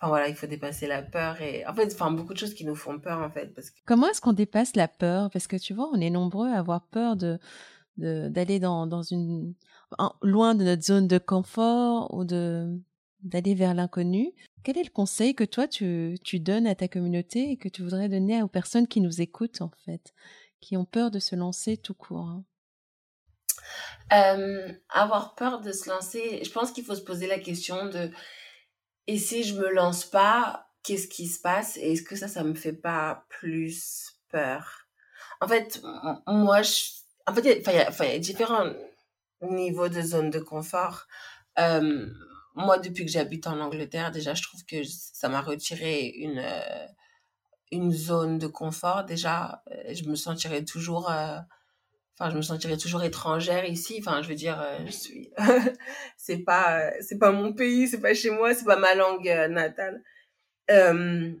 [0.00, 2.64] Enfin voilà, il faut dépasser la peur et en fait, enfin beaucoup de choses qui
[2.64, 5.28] nous font peur en fait parce que Comment est-ce qu'on dépasse la peur?
[5.30, 7.38] Parce que tu vois, on est nombreux à avoir peur de
[7.96, 9.54] d'aller dans, dans une
[10.22, 12.80] loin de notre zone de confort ou de
[13.24, 14.32] d'aller vers l'inconnu.
[14.62, 17.82] Quel est le conseil que toi tu, tu donnes à ta communauté et que tu
[17.82, 20.14] voudrais donner aux personnes qui nous écoutent en fait,
[20.60, 22.44] qui ont peur de se lancer tout court hein?
[24.12, 28.10] Euh, avoir peur de se lancer, je pense qu'il faut se poser la question de
[29.08, 32.44] et si je me lance pas, qu'est-ce qui se passe et est-ce que ça, ça
[32.44, 34.86] me fait pas plus peur?
[35.40, 35.82] En fait,
[36.26, 36.74] moi, je,
[37.26, 38.70] en fait, il y, a différents
[39.40, 41.06] niveaux de zone de confort.
[41.58, 42.06] Euh,
[42.54, 46.86] moi, depuis que j'habite en Angleterre, déjà, je trouve que ça m'a retiré une, euh,
[47.72, 49.04] une zone de confort.
[49.04, 51.10] Déjà, je me sentirais toujours
[52.18, 53.96] enfin je me sentirais toujours étrangère ici.
[54.00, 55.30] Enfin je veux dire euh, je suis
[56.16, 59.48] c'est pas c'est pas mon pays c'est pas chez moi c'est pas ma langue euh,
[59.48, 60.02] natale.
[60.70, 61.32] Euh,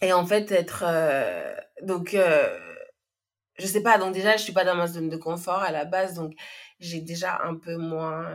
[0.00, 0.84] et en fait être
[1.82, 2.16] donc
[3.58, 3.98] je sais pas.
[3.98, 6.14] Donc déjà je suis pas dans ma zone de confort à la base.
[6.14, 6.34] Donc
[6.80, 8.26] j'ai déjà un peu moins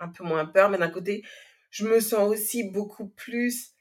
[0.00, 0.70] un peu moins peur.
[0.70, 1.22] Mais d'un côté
[1.70, 3.74] je me sens aussi beaucoup plus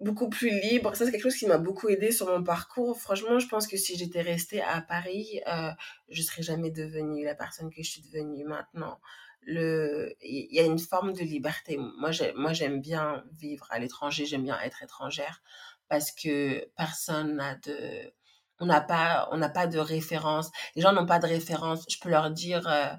[0.00, 0.94] beaucoup plus libre.
[0.96, 2.98] Ça, c'est quelque chose qui m'a beaucoup aidé sur mon parcours.
[2.98, 5.70] Franchement, je pense que si j'étais restée à Paris, euh,
[6.08, 8.98] je serais jamais devenue la personne que je suis devenue maintenant.
[9.42, 11.78] Le, il y a une forme de liberté.
[11.98, 14.26] Moi, moi, j'aime bien vivre à l'étranger.
[14.26, 15.42] J'aime bien être étrangère
[15.88, 18.12] parce que personne n'a de,
[18.60, 20.50] on n'a pas, on n'a pas de référence.
[20.76, 21.84] Les gens n'ont pas de référence.
[21.88, 22.92] Je peux leur dire, euh,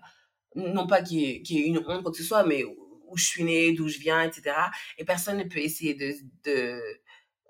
[0.55, 2.63] non pas qu'il y, ait une honte quoi que ce soit, mais
[3.11, 4.55] où je suis née, d'où je viens, etc.
[4.97, 6.13] Et personne ne peut essayer de,
[6.45, 6.81] de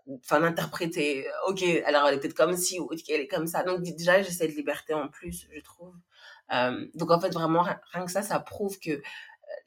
[0.07, 3.63] enfin d'interpréter ok alors elle est peut-être comme ci ou elle est comme ça.
[3.63, 5.95] Donc déjà j'ai cette liberté en plus je trouve.
[6.53, 9.01] Euh, donc en fait vraiment rien que ça ça prouve que euh,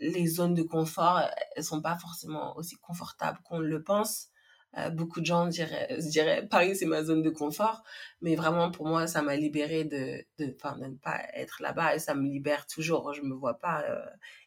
[0.00, 1.22] les zones de confort
[1.56, 4.28] elles sont pas forcément aussi confortables qu'on le pense.
[4.76, 7.84] Euh, beaucoup de gens diraient, se diraient Paris c'est ma zone de confort
[8.20, 11.98] mais vraiment pour moi ça m'a libéré de de, de ne pas être là-bas et
[12.00, 13.12] ça me libère toujours.
[13.14, 13.84] Je me vois pas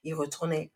[0.03, 0.71] y retourner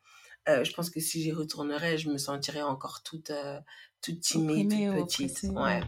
[0.50, 3.60] euh, je pense que si j'y retournerais, je me sentirais encore toute, euh,
[4.02, 5.44] toute timide, toute petite.
[5.52, 5.82] Ouais.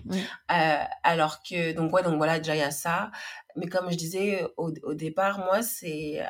[0.51, 3.11] Euh, alors que, donc, ouais, donc voilà, déjà, il y a ça.
[3.55, 6.21] Mais comme je disais au, au départ, moi, c'est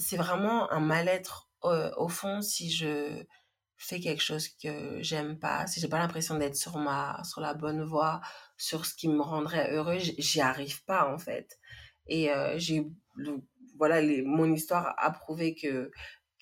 [0.00, 3.24] c'est vraiment un mal-être au fond si je
[3.76, 7.54] fais quelque chose que j'aime pas, si j'ai pas l'impression d'être sur ma sur la
[7.54, 8.20] bonne voie,
[8.56, 11.58] sur ce qui me rendrait heureux, j'y arrive pas en fait.
[12.06, 12.86] Et j'ai
[13.78, 15.90] voilà, les, mon histoire a prouvé que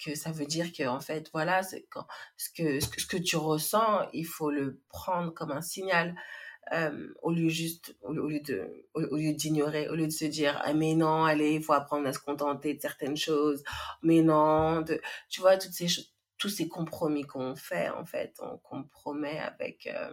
[0.03, 1.99] que ça veut dire que en fait voilà ce que,
[2.36, 6.14] ce que ce que tu ressens il faut le prendre comme un signal
[6.72, 10.61] euh, au lieu juste au, lieu de au, lieu d'ignorer au lieu de se dire
[10.64, 13.62] ah, mais non allez il faut apprendre à se contenter de certaines choses
[14.03, 15.86] mais non de tu vois toutes ces
[16.38, 20.11] tous ces compromis qu'on fait en fait on compromet avec euh,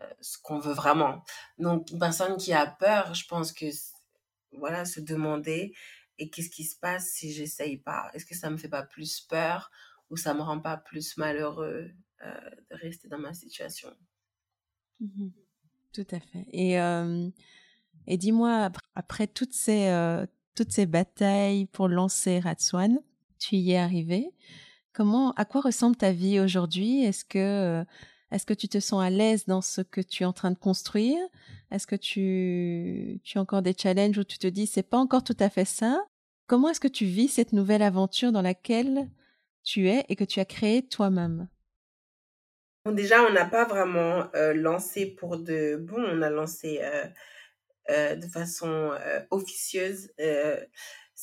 [0.00, 1.22] euh, ce qu'on veut vraiment.
[1.58, 3.66] Donc une personne qui a peur je pense que
[4.52, 5.74] voilà se demander
[6.18, 8.10] et qu'est-ce qui se passe si j'essaye pas?
[8.14, 9.70] Est-ce que ça me fait pas plus peur
[10.10, 11.90] ou ça me rend pas plus malheureux
[12.24, 13.90] euh, de rester dans ma situation?
[15.00, 15.28] Mmh
[15.92, 16.46] Tout à fait.
[16.52, 22.98] Et, dis-moi, après, toutes, ces, euh, toutes ces batailles pour lancer Ratswan,
[23.38, 24.30] tu y es arrivé.
[24.92, 27.02] Comment, à quoi ressemble ta vie aujourd'hui?
[27.02, 27.84] Est-ce que, euh,
[28.30, 30.58] est-ce que tu te sens à l'aise dans ce que tu es en train de
[30.58, 31.18] construire?
[31.74, 35.36] Est-ce que tu, as encore des challenges où tu te dis c'est pas encore tout
[35.40, 36.06] à fait ça?
[36.46, 39.08] Comment est-ce que tu vis cette nouvelle aventure dans laquelle
[39.64, 41.48] tu es et que tu as créée toi-même?
[42.86, 47.06] Déjà, on n'a pas vraiment euh, lancé pour de bon, on a lancé euh,
[47.90, 48.92] euh, de façon
[49.30, 50.12] officieuse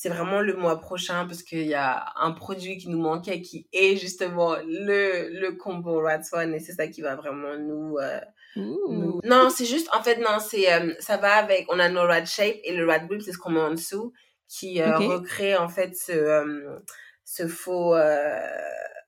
[0.02, 3.68] c'est vraiment le mois prochain parce qu'il y a un produit qui nous manquait qui
[3.72, 8.18] est justement le, le combo Rad Swan et c'est ça qui va vraiment nous, euh,
[8.56, 9.20] nous...
[9.22, 12.26] Non, c'est juste, en fait, non, c'est, euh, ça va avec, on a nos Rad
[12.26, 14.12] Shape et le Rad Grip, c'est ce qu'on met en dessous
[14.48, 16.80] qui euh, recrée en fait ce,
[17.24, 17.94] ce faux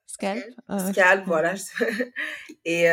[0.06, 0.44] scalp,
[0.90, 1.26] scalp.
[1.26, 1.54] voilà.
[2.64, 2.86] Et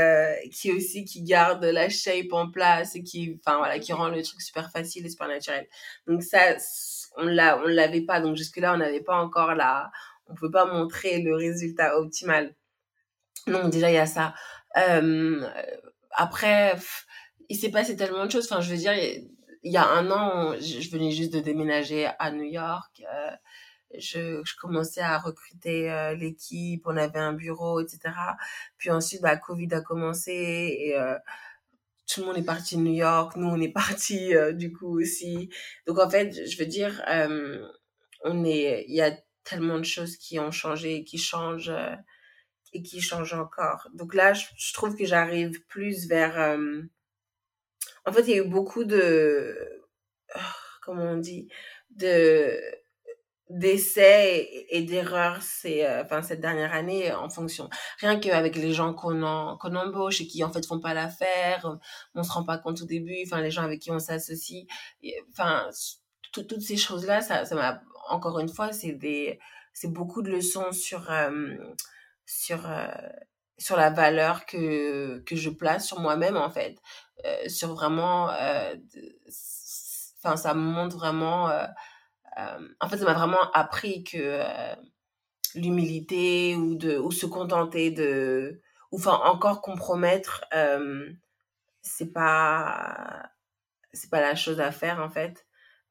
[0.51, 4.21] qui aussi qui garde la shape en place et qui enfin voilà qui rend le
[4.21, 5.67] truc super facile et super naturel.
[6.07, 6.57] Donc ça
[7.17, 8.19] on l'a on l'avait pas.
[8.19, 9.91] Donc jusque là on n'avait pas encore la
[10.27, 12.55] on peut pas montrer le résultat optimal.
[13.47, 14.33] Donc déjà il y a ça.
[14.77, 15.45] Euh,
[16.11, 16.75] après
[17.49, 18.47] il s'est passé tellement de choses.
[18.51, 18.93] Enfin je veux dire
[19.63, 23.03] il y a un an je venais juste de déménager à New York.
[23.13, 23.31] Euh,
[23.97, 27.99] je, commençais à recruter euh, l'équipe, on avait un bureau, etc.
[28.77, 30.95] Puis ensuite, bah, Covid a commencé
[32.11, 34.99] tout le monde est parti de New York, nous on est parti euh, du coup
[34.99, 35.49] aussi.
[35.87, 37.01] Donc en fait, je veux dire,
[38.23, 39.11] on est, il y a
[39.43, 41.73] tellement de choses qui ont changé, qui changent
[42.73, 43.87] et qui changent encore.
[43.93, 46.57] Donc là, je, je trouve que j'arrive plus vers.
[48.05, 49.55] en fait, il y a eu beaucoup de,
[50.35, 50.39] oh,
[50.81, 51.49] comment on dit,
[51.91, 52.59] de
[53.51, 57.69] d'essais et, d'erreurs c'est euh, enfin cette dernière année en fonction.
[57.99, 61.77] Rien qu'avec les gens qu'on embauche et qui en fait font pas l'affaire
[62.15, 64.65] on se rend pas compte au début enfin les gens avec qui on s'associe
[65.31, 65.69] enfin
[66.31, 69.39] toutes ces choses là ça ça m'a encore une fois c'est des
[69.73, 71.55] c'est beaucoup de leçons sur euh,
[72.25, 72.87] sur euh,
[73.57, 76.77] sur la valeur que que je place sur moi-même en fait.
[77.47, 78.31] Sur vraiment
[80.23, 81.65] enfin ça montre vraiment euh,
[82.37, 84.75] en fait, ça m'a vraiment appris que euh,
[85.55, 88.61] l'humilité ou de ou se contenter de
[88.91, 91.09] ou enfin encore compromettre euh,
[91.81, 93.31] c'est pas
[93.93, 95.45] c'est pas la chose à faire en fait.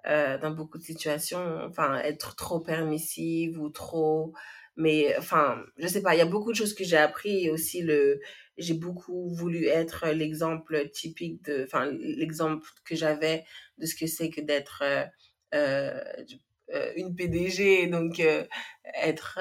[0.06, 4.32] Dans beaucoup de situations enfin être trop permissive ou trop
[4.76, 7.50] mais enfin je sais pas il y a beaucoup de choses que j'ai appris et
[7.50, 8.20] aussi le
[8.56, 13.44] j'ai beaucoup voulu être l'exemple typique de enfin l'exemple que j'avais
[13.78, 15.06] de ce que c'est que d'être euh, euh,
[15.52, 18.44] une PDG, donc euh,
[19.02, 19.38] être...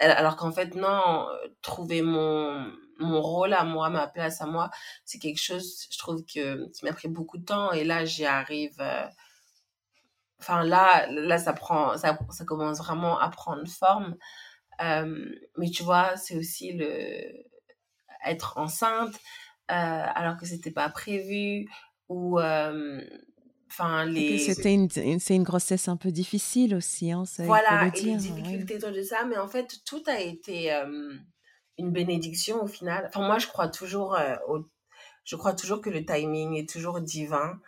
[0.00, 1.26] alors qu'en fait, non,
[1.62, 4.70] trouver mon, mon rôle à moi, ma place à moi,
[5.04, 7.72] c'est quelque chose, je trouve, que, qui m'a pris beaucoup de temps.
[7.72, 8.82] Et là, j'y arrive
[10.38, 14.16] enfin là là ça prend ça, ça commence vraiment à prendre forme
[14.78, 17.46] mais tu vois c'est aussi le
[18.24, 19.14] être enceinte
[19.68, 21.66] alors que c'était pas prévu
[22.08, 22.38] ou
[23.68, 24.38] Enfin, les...
[24.38, 28.78] C'était une, c'est une grossesse un peu difficile aussi, hein, ça, Voilà, et les difficultés
[28.78, 30.70] de ça, mais en fait, tout a été
[31.78, 33.06] une bénédiction au final.
[33.08, 34.16] Enfin, moi, je crois toujours,
[34.48, 34.64] au...
[35.24, 37.60] je crois toujours que le timing est toujours divin.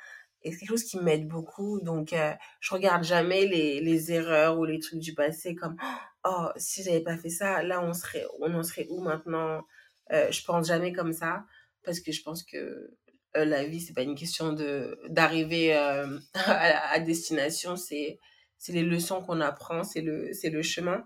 [0.43, 1.81] Et c'est quelque chose qui m'aide beaucoup.
[1.81, 2.15] Donc,
[2.61, 5.77] je regarde jamais les, les erreurs ou les trucs du passé comme,
[6.25, 9.63] oh, si j'avais pas fait ça, là, on serait, on en serait où maintenant?
[10.11, 11.45] je pense jamais comme ça
[11.85, 12.97] parce que je pense que
[13.37, 18.19] euh, la vie, c'est pas une question de d'arriver euh, à, destination, c'est
[18.59, 21.05] c'est les leçons qu'on apprend, c'est le c'est le chemin.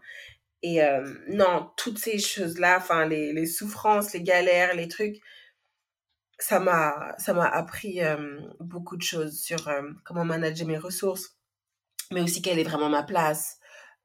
[0.62, 5.16] Et euh, non, toutes ces choses-là, enfin les, les souffrances, les galères, les trucs,
[6.38, 8.00] ça m'a ça m'a appris
[8.60, 9.70] beaucoup de choses sur
[10.04, 11.36] comment manager mes ressources,
[12.12, 13.58] mais aussi quelle est vraiment ma place,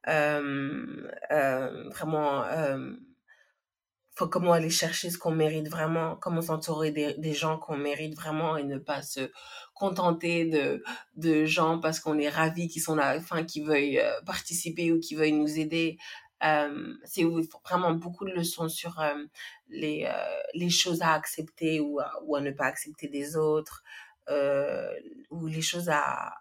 [0.04, 2.44] vraiment
[4.26, 8.64] comment aller chercher ce qu'on mérite vraiment, comment s'entourer des, gens qu'on mérite vraiment et
[8.64, 9.30] ne pas se
[9.74, 10.46] contenter
[11.16, 14.98] de, gens parce qu'on est ravis qui sont là, enfin, qui veuillent euh, participer ou
[15.00, 15.98] qui veuillent nous aider.
[16.44, 17.24] Euh, c'est
[17.64, 19.14] vraiment beaucoup de leçons sur euh,
[19.68, 20.08] les,
[20.70, 23.82] choses à accepter ou à, ou à ne pas accepter des autres,
[25.30, 26.34] ou les choses à,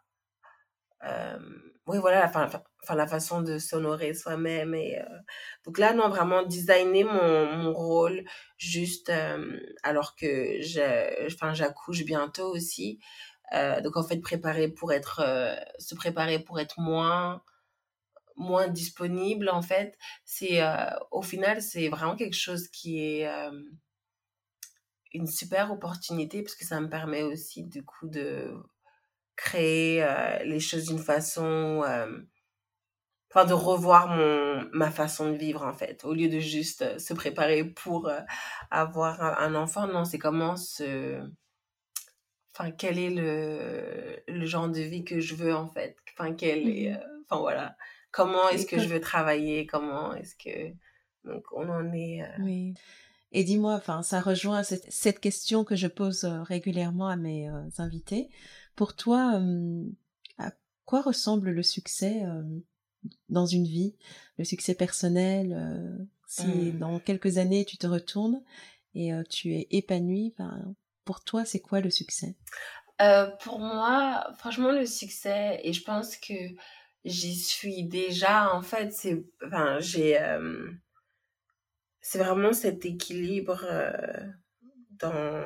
[1.87, 2.49] oui, voilà, enfin,
[2.83, 4.73] enfin, la façon de s'honorer soi-même.
[4.75, 5.17] Et, euh,
[5.65, 8.23] donc là, non, vraiment designer mon, mon rôle
[8.57, 12.99] juste euh, alors que enfin, j'accouche bientôt aussi.
[13.53, 15.21] Euh, donc en fait, préparer pour être,
[15.79, 17.43] se préparer pour être moins
[18.39, 20.61] moins disponible en fait c'est
[21.09, 23.27] au final c'est vraiment quelque chose qui est
[25.11, 28.53] une super opportunité parce que ça me permet aussi du coup de
[29.35, 30.05] créer
[30.45, 31.81] les choses d'une façon
[33.29, 36.99] enfin de revoir mon ma façon de vivre en fait au lieu de juste euh,
[36.99, 38.09] se préparer pour
[38.71, 39.87] avoir un, enfant.
[39.87, 41.19] Non c'est comment se
[42.53, 45.97] enfin quel est le le genre de vie que je veux en fait.
[46.13, 46.99] Enfin quel est mmh
[47.29, 47.75] enfin voilà.
[48.11, 49.65] Comment est-ce que je veux travailler?
[49.65, 50.73] Comment est-ce que
[51.25, 52.73] donc on en est oui.
[53.33, 58.29] Et dis-moi, enfin, ça rejoint cette, cette, question que je pose régulièrement à mes invités.
[58.77, 59.41] Pour toi,
[60.37, 60.51] à
[60.85, 62.23] quoi ressemble le succès
[63.29, 63.95] dans une vie,
[64.37, 66.79] le succès personnel, euh, si Mmh.
[66.79, 68.41] dans quelques années tu te retournes
[68.95, 70.75] et euh, tu es épanoui, ben,
[71.05, 72.35] pour toi, c'est quoi le succès?
[73.01, 76.33] Euh, pour moi, franchement, le succès, et je pense que
[77.05, 80.19] j'y suis déjà, en fait, c'est, enfin, j'ai,
[82.01, 83.63] c'est vraiment cet équilibre
[84.99, 85.43] dans,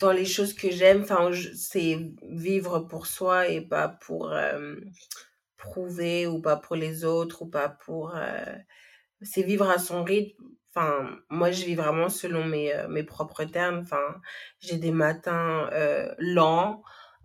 [0.00, 1.02] dans les choses que j'aime.
[1.02, 4.76] Enfin, c'est vivre pour soi et pas pour euh,
[5.62, 8.14] prouver ou pas pour les autres ou pas pour...
[8.16, 8.56] euh,
[9.22, 10.44] c'est vivre à son rythme.
[10.74, 13.80] Enfin, moi, je vis vraiment selon mes, euh, mes propres termes.
[13.80, 14.20] Enfin,
[14.60, 16.82] j'ai des matins euh, lents.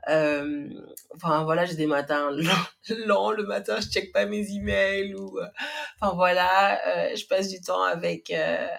[0.10, 0.70] Euh,
[1.16, 2.32] enfin, voilà, j'ai des matins
[3.06, 3.32] lents.
[3.32, 5.40] Le matin, je check pas mes emails ou...
[5.40, 5.48] euh,
[6.00, 8.32] enfin, voilà, euh, je passe du temps avec,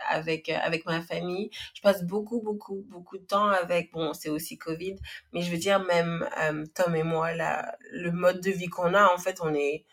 [0.08, 1.50] avec, avec ma famille.
[1.74, 3.92] Je passe beaucoup, beaucoup, beaucoup de temps avec...
[3.92, 4.96] Bon, c'est aussi Covid,
[5.32, 6.28] mais je veux dire, même
[6.74, 9.84] Tom et moi, là, le mode de vie qu'on a, en fait, on est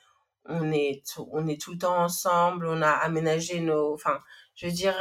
[0.47, 4.19] on est on est tout le temps ensemble, on a aménagé nos, enfin,
[4.53, 4.95] je veux dire,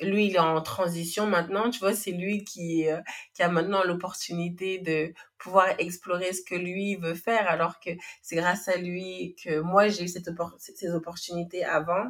[0.00, 3.00] lui, il est en transition maintenant, tu vois, c'est lui qui, euh,
[3.34, 7.90] qui a maintenant l'opportunité de pouvoir explorer ce que lui veut faire, alors que
[8.22, 12.04] c'est grâce à lui que moi, j'ai eu cette ces opportunités avant.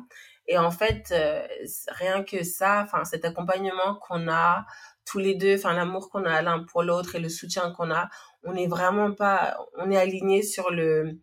[0.46, 1.46] Et en fait, euh,
[1.88, 4.64] rien que ça, enfin, cet accompagnement qu'on a
[5.04, 8.08] tous les deux, enfin, l'amour qu'on a l'un pour l'autre et le soutien qu'on a,
[8.44, 11.18] on n'est vraiment pas, on est aligné sur le,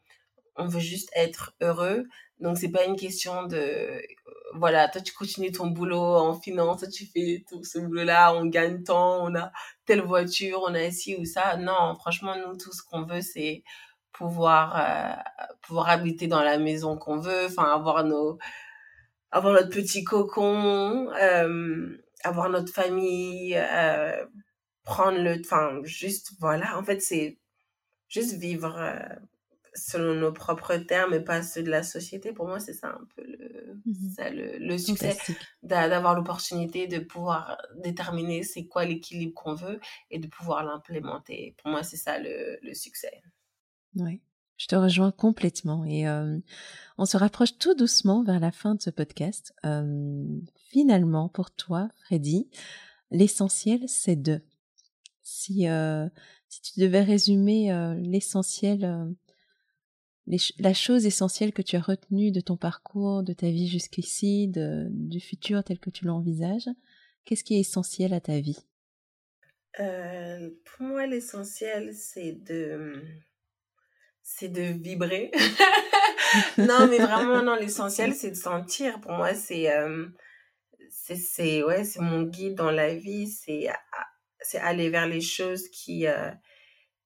[0.56, 2.06] on veut juste être heureux.
[2.40, 4.02] Donc, c'est pas une question de, euh,
[4.54, 8.46] voilà, toi, tu continues ton boulot en finance, toi, tu fais tout ce boulot-là, on
[8.46, 9.52] gagne tant, on a
[9.86, 11.58] telle voiture, on a ci ou ça.
[11.58, 13.64] Non, franchement, nous, tout ce qu'on veut, c'est
[14.12, 15.22] pouvoir, euh,
[15.62, 18.38] pouvoir habiter dans la maison qu'on veut, enfin, avoir nos,
[19.32, 24.26] avoir notre petit cocon, euh, avoir notre famille, euh,
[24.84, 27.38] prendre le, enfin, juste, voilà, en fait, c'est
[28.08, 29.16] juste vivre, euh,
[29.76, 32.32] selon nos propres termes et pas ceux de la société.
[32.34, 34.10] Pour moi, c'est ça un peu le, Mhm.
[34.16, 35.16] ça, le, le succès,
[35.62, 41.56] d'avoir l'opportunité de pouvoir déterminer c'est quoi l'équilibre qu'on veut et de pouvoir l'implémenter.
[41.62, 43.22] Pour moi, c'est ça le, le succès.
[43.96, 44.22] Oui,
[44.58, 46.38] je te rejoins complètement et euh,
[46.98, 49.54] on se rapproche tout doucement vers la fin de ce podcast.
[49.66, 50.26] Euh,
[50.70, 52.50] finalement, pour toi, Freddy,
[53.12, 54.42] l'essentiel, c'est de.
[55.22, 56.08] Si, euh,
[56.50, 59.16] si tu devais résumer l'essentiel,
[60.28, 65.20] la chose essentielle que tu as retenue de ton parcours, de ta vie jusqu'ici, du
[65.20, 66.70] futur tel que tu l'envisages,
[67.26, 68.66] qu'est-ce qui est essentiel à ta vie?
[69.80, 73.04] Euh, pour moi, l'essentiel, c'est de,
[74.24, 75.32] c'est de vibrer.
[76.58, 79.02] non, mais vraiment, non, l'essentiel, c'est de sentir.
[79.02, 80.08] Pour moi, c'est, euh,
[80.90, 83.28] c'est, c'est, ouais, c'est mon guide dans la vie.
[83.28, 83.68] C'est,
[84.42, 86.32] c'est aller vers les choses qui, euh,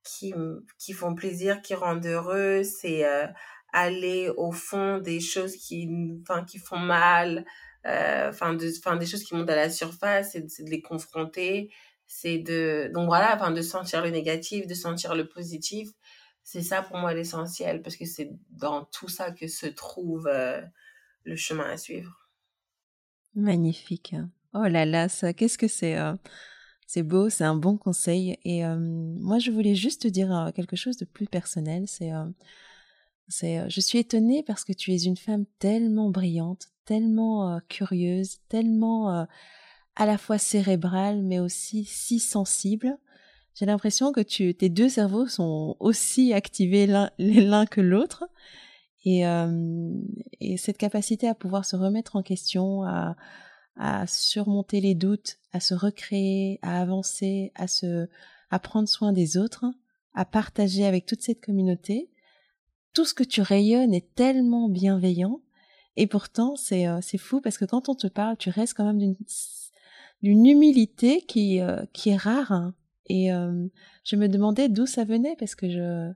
[0.04, 0.34] qui,
[0.78, 2.64] qui font plaisir, qui rendent heureux.
[2.64, 3.28] C'est euh,
[3.74, 5.90] aller au fond des choses qui,
[6.22, 7.46] enfin, qui font mal.
[7.86, 11.72] euh, Enfin, de, enfin, des choses qui montent à la surface, c'est, de- les confronter.
[12.08, 15.90] C'est de, donc voilà, enfin, de sentir le négatif, de sentir le positif.
[16.44, 20.62] C'est ça pour moi l'essentiel, parce que c'est dans tout ça que se trouve euh,
[21.24, 22.30] le chemin à suivre.
[23.36, 24.16] Magnifique.
[24.54, 26.14] Oh là là, ça, qu'est-ce que c'est euh,
[26.92, 28.40] C'est beau, c'est un bon conseil.
[28.46, 31.84] Et euh, moi, je voulais juste te dire quelque chose de plus personnel.
[31.88, 32.26] C'est, euh,
[33.28, 39.28] c'est, je suis étonnée parce que tu es une femme tellement brillante, tellement curieuse, tellement
[39.96, 42.98] à la fois cérébrale, mais aussi si sensible.
[43.54, 48.24] J'ai l'impression que tu, tes deux cerveaux sont aussi activés l'un, l'un que l'autre.
[49.06, 49.26] Et,
[50.40, 53.16] et cette capacité à pouvoir se remettre en question, à,
[53.76, 58.08] à surmonter les doutes, à se recréer, à avancer, à se,
[58.50, 59.66] à prendre soin des autres,
[60.14, 62.10] à partager avec toute cette communauté.
[62.94, 65.42] Tout ce que tu rayonnes est tellement bienveillant.
[65.96, 68.86] Et pourtant, c'est, euh, c'est fou parce que quand on te parle, tu restes quand
[68.86, 69.16] même d'une,
[70.22, 72.72] d'une humilité qui, euh, qui est rare.
[73.08, 73.68] Et euh,
[74.04, 76.12] je me demandais d'où ça venait parce que je,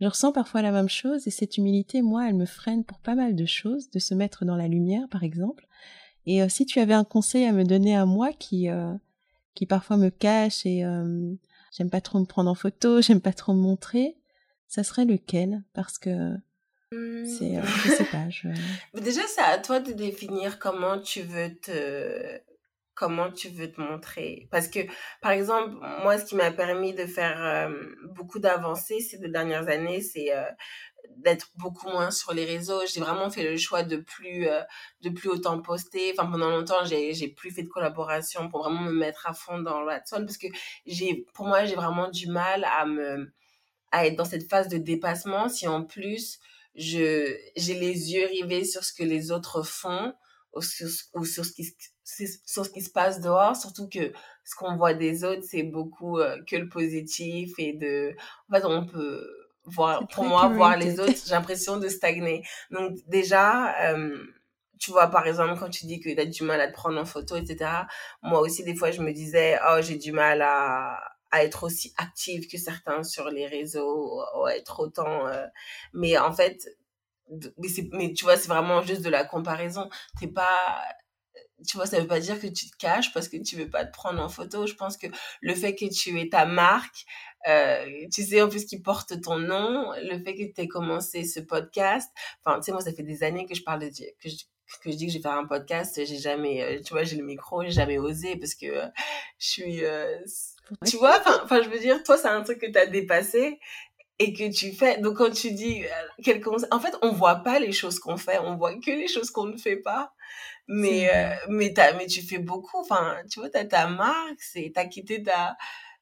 [0.00, 3.14] je ressens parfois la même chose et cette humilité, moi, elle me freine pour pas
[3.14, 5.66] mal de choses, de se mettre dans la lumière, par exemple.
[6.26, 8.92] Et euh, si tu avais un conseil à me donner à moi qui, euh,
[9.54, 11.34] qui parfois me cache et euh,
[11.76, 14.16] j'aime pas trop me prendre en photo, j'aime pas trop me montrer,
[14.68, 15.62] ça serait lequel?
[15.74, 16.34] Parce que
[16.90, 18.48] c'est, euh, je sais pas, je...
[19.00, 22.40] Déjà, c'est à toi de définir comment tu veux te
[22.94, 24.48] comment tu veux te montrer.
[24.50, 24.80] Parce que,
[25.20, 27.70] par exemple, moi, ce qui m'a permis de faire euh,
[28.14, 30.44] beaucoup d'avancées ces deux dernières années, c'est euh,
[31.16, 32.80] d'être beaucoup moins sur les réseaux.
[32.86, 34.62] J'ai vraiment fait le choix de plus, euh,
[35.02, 36.12] de plus autant poster.
[36.12, 39.58] Enfin, pendant longtemps, j'ai, j'ai plus fait de collaboration pour vraiment me mettre à fond
[39.58, 40.48] dans Watson parce que
[40.86, 43.32] j'ai, pour moi, j'ai vraiment du mal à me,
[43.92, 46.40] à être dans cette phase de dépassement si en plus,
[46.74, 50.12] je j'ai les yeux rivés sur ce que les autres font
[50.54, 51.74] ou sur, sur ce qui
[52.44, 54.12] sur ce qui se passe dehors surtout que
[54.44, 58.14] ce qu'on voit des autres c'est beaucoup euh, que le positif et de
[58.48, 59.24] en fait on peut
[59.66, 64.18] voir pour moi voir les autres j'ai l'impression de stagner donc déjà euh,
[64.84, 67.00] tu vois, par exemple, quand tu dis que tu as du mal à te prendre
[67.00, 67.70] en photo, etc.
[68.22, 71.00] Moi aussi, des fois, je me disais, oh, j'ai du mal à,
[71.30, 75.26] à être aussi active que certains sur les réseaux, ou être autant.
[75.26, 75.46] Euh,
[75.92, 76.76] mais en fait,
[77.30, 79.88] mais, mais tu vois, c'est vraiment juste de la comparaison.
[80.20, 80.82] T'es pas.
[81.66, 83.84] Tu vois, ça veut pas dire que tu te caches parce que tu veux pas
[83.86, 84.66] te prendre en photo.
[84.66, 85.06] Je pense que
[85.40, 87.06] le fait que tu aies ta marque,
[87.48, 91.24] euh, tu sais, en plus qui porte ton nom, le fait que tu aies commencé
[91.24, 92.10] ce podcast.
[92.44, 94.44] Enfin, tu sais, moi, ça fait des années que je parle de, que je,
[94.82, 97.16] que je dis que je vais faire un podcast, j'ai jamais, euh, tu vois, j'ai
[97.16, 98.86] le micro, j'ai jamais osé parce que euh,
[99.38, 100.18] je suis, euh,
[100.86, 103.58] tu vois, enfin, je veux dire, toi, c'est un truc que tu as dépassé
[104.18, 104.98] et que tu fais.
[104.98, 105.84] Donc, quand tu dis
[106.22, 109.30] quelque en fait, on voit pas les choses qu'on fait, on voit que les choses
[109.30, 110.12] qu'on ne fait pas.
[110.66, 111.10] Mais,
[111.48, 114.86] mais, as, mais tu fais beaucoup, enfin, tu vois, tu as ta marque, tu as
[114.86, 115.56] quitté ta,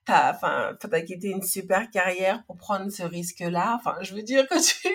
[0.04, 4.22] t'as enfin t'as quitté une super carrière pour prendre ce risque là enfin je veux
[4.22, 4.88] dire quand tu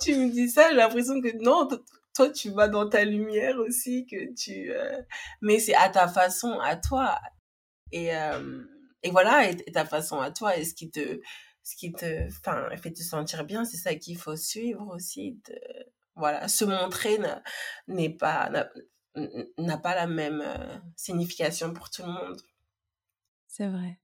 [0.00, 1.68] tu me dis ça j'ai l'impression que non
[2.14, 5.00] toi tu vas dans ta lumière aussi que tu euh,
[5.40, 7.18] mais c'est à ta façon à toi.
[7.92, 8.62] Et euh,
[9.02, 11.20] et voilà et, ta façon à toi et ce qui te
[11.62, 15.40] ce qui te enfin fait te sentir bien c'est ça qu'il faut suivre aussi
[16.16, 17.18] voilà se montrer
[17.88, 18.50] n'est pas
[19.58, 22.40] n'a pas la même euh, signification pour tout le monde.
[23.48, 23.99] C'est vrai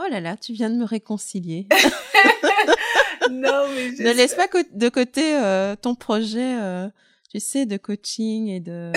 [0.00, 1.68] oh là là tu viens de me réconcilier
[3.30, 5.38] non mais ne laisse pas de côté
[5.82, 6.90] ton projet
[7.30, 8.92] tu sais, de coaching et de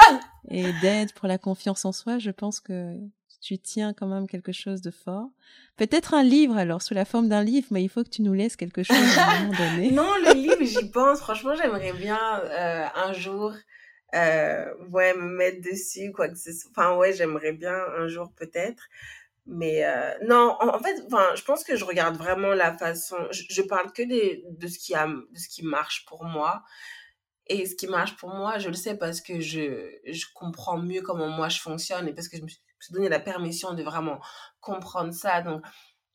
[0.50, 2.94] et d'aide pour la confiance en soi, je pense que
[3.40, 5.30] tu tiens quand même quelque chose de fort.
[5.76, 8.34] Peut-être un livre alors, sous la forme d'un livre, mais il faut que tu nous
[8.34, 9.90] laisses quelque chose à un moment donné.
[9.92, 11.20] non, le livre, j'y pense.
[11.20, 13.54] Franchement, j'aimerais bien euh, un jour,
[14.14, 16.70] euh, ouais, me mettre dessus, quoi que ce soit.
[16.70, 18.82] Enfin, ouais, j'aimerais bien un jour peut-être.
[19.50, 23.16] Mais euh, non, en, fait, enfin, je pense que je regarde vraiment la façon.
[23.30, 26.62] Je, parle que des, de ce qui a, de ce qui marche pour moi.
[27.46, 31.00] Et ce qui marche pour moi, je le sais parce que je, je comprends mieux
[31.00, 34.20] comment moi je fonctionne et parce que je me suis donné la permission de vraiment
[34.60, 35.40] comprendre ça.
[35.40, 35.64] Donc,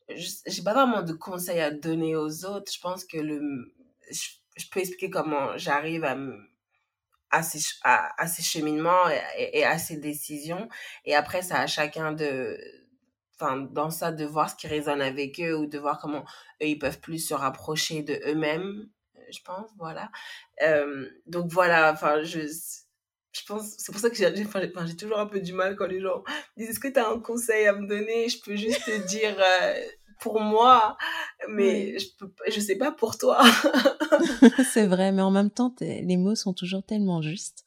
[0.08, 2.70] j'ai pas vraiment de conseils à donner aux autres.
[2.72, 3.40] Je pense que le,
[4.12, 6.16] je, peux expliquer comment j'arrive à,
[7.32, 10.68] à, ces, à, ces cheminements et, à ces décisions.
[11.04, 12.56] Et après, ça à chacun de,
[13.72, 16.24] dans ça, de voir ce qui résonne avec eux ou de voir comment
[16.62, 18.88] eux, ils peuvent plus se rapprocher de eux-mêmes
[19.30, 20.10] je pense, voilà.
[20.62, 25.40] Euh, donc voilà, enfin, je, je pense, c'est pour ça que j'ai toujours un peu
[25.40, 26.22] du mal quand les gens
[26.56, 28.28] disent est-ce que tu as un conseil à me donner?
[28.28, 29.74] Je peux juste te dire euh,
[30.20, 30.96] pour moi,
[31.48, 33.42] mais je peux, je sais pas pour toi.
[34.72, 37.63] c'est vrai, mais en même temps, les mots sont toujours tellement justes.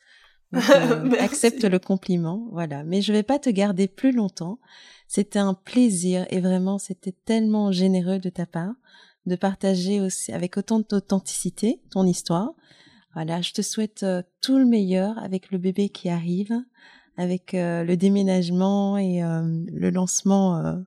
[0.54, 2.84] Euh, accepte le compliment, voilà.
[2.84, 4.60] Mais je vais pas te garder plus longtemps.
[5.08, 8.74] C'était un plaisir et vraiment, c'était tellement généreux de ta part
[9.26, 12.54] de partager aussi avec autant d'authenticité ton histoire.
[13.14, 16.54] Voilà, je te souhaite euh, tout le meilleur avec le bébé qui arrive,
[17.18, 20.84] avec euh, le déménagement et le lancement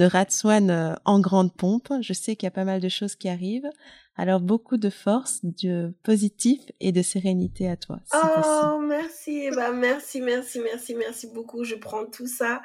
[0.00, 1.92] de Ratswan en grande pompe.
[2.00, 3.70] Je sais qu'il y a pas mal de choses qui arrivent.
[4.16, 8.00] Alors beaucoup de force, de positif et de sérénité à toi.
[8.12, 11.64] oh, merci, bah merci, merci, merci, merci beaucoup.
[11.64, 12.60] Je prends tout ça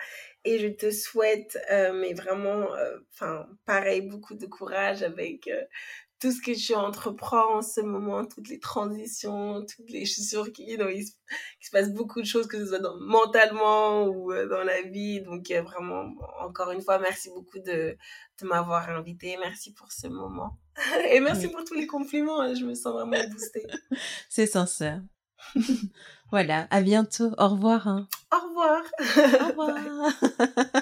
[0.45, 5.63] et je te souhaite, euh, mais vraiment, euh, pareil, beaucoup de courage avec euh,
[6.19, 10.23] tout ce que tu entreprends en ce moment, toutes les transitions, toutes les, je suis
[10.23, 14.81] sûre qu'il se, passe beaucoup de choses, que ce soit dans, mentalement ou dans la
[14.83, 15.21] vie.
[15.21, 16.05] Donc, vraiment,
[16.41, 17.97] encore une fois, merci beaucoup de,
[18.41, 19.37] de m'avoir invité.
[19.39, 20.57] Merci pour ce moment.
[21.11, 22.41] Et merci pour tous les compliments.
[22.41, 23.65] Hein, je me sens vraiment boostée.
[24.29, 25.01] C'est sincère.
[26.31, 27.31] voilà, à bientôt.
[27.37, 27.87] Au revoir.
[27.87, 28.07] Hein.
[28.31, 28.83] Au revoir.
[28.99, 30.81] Au revoir.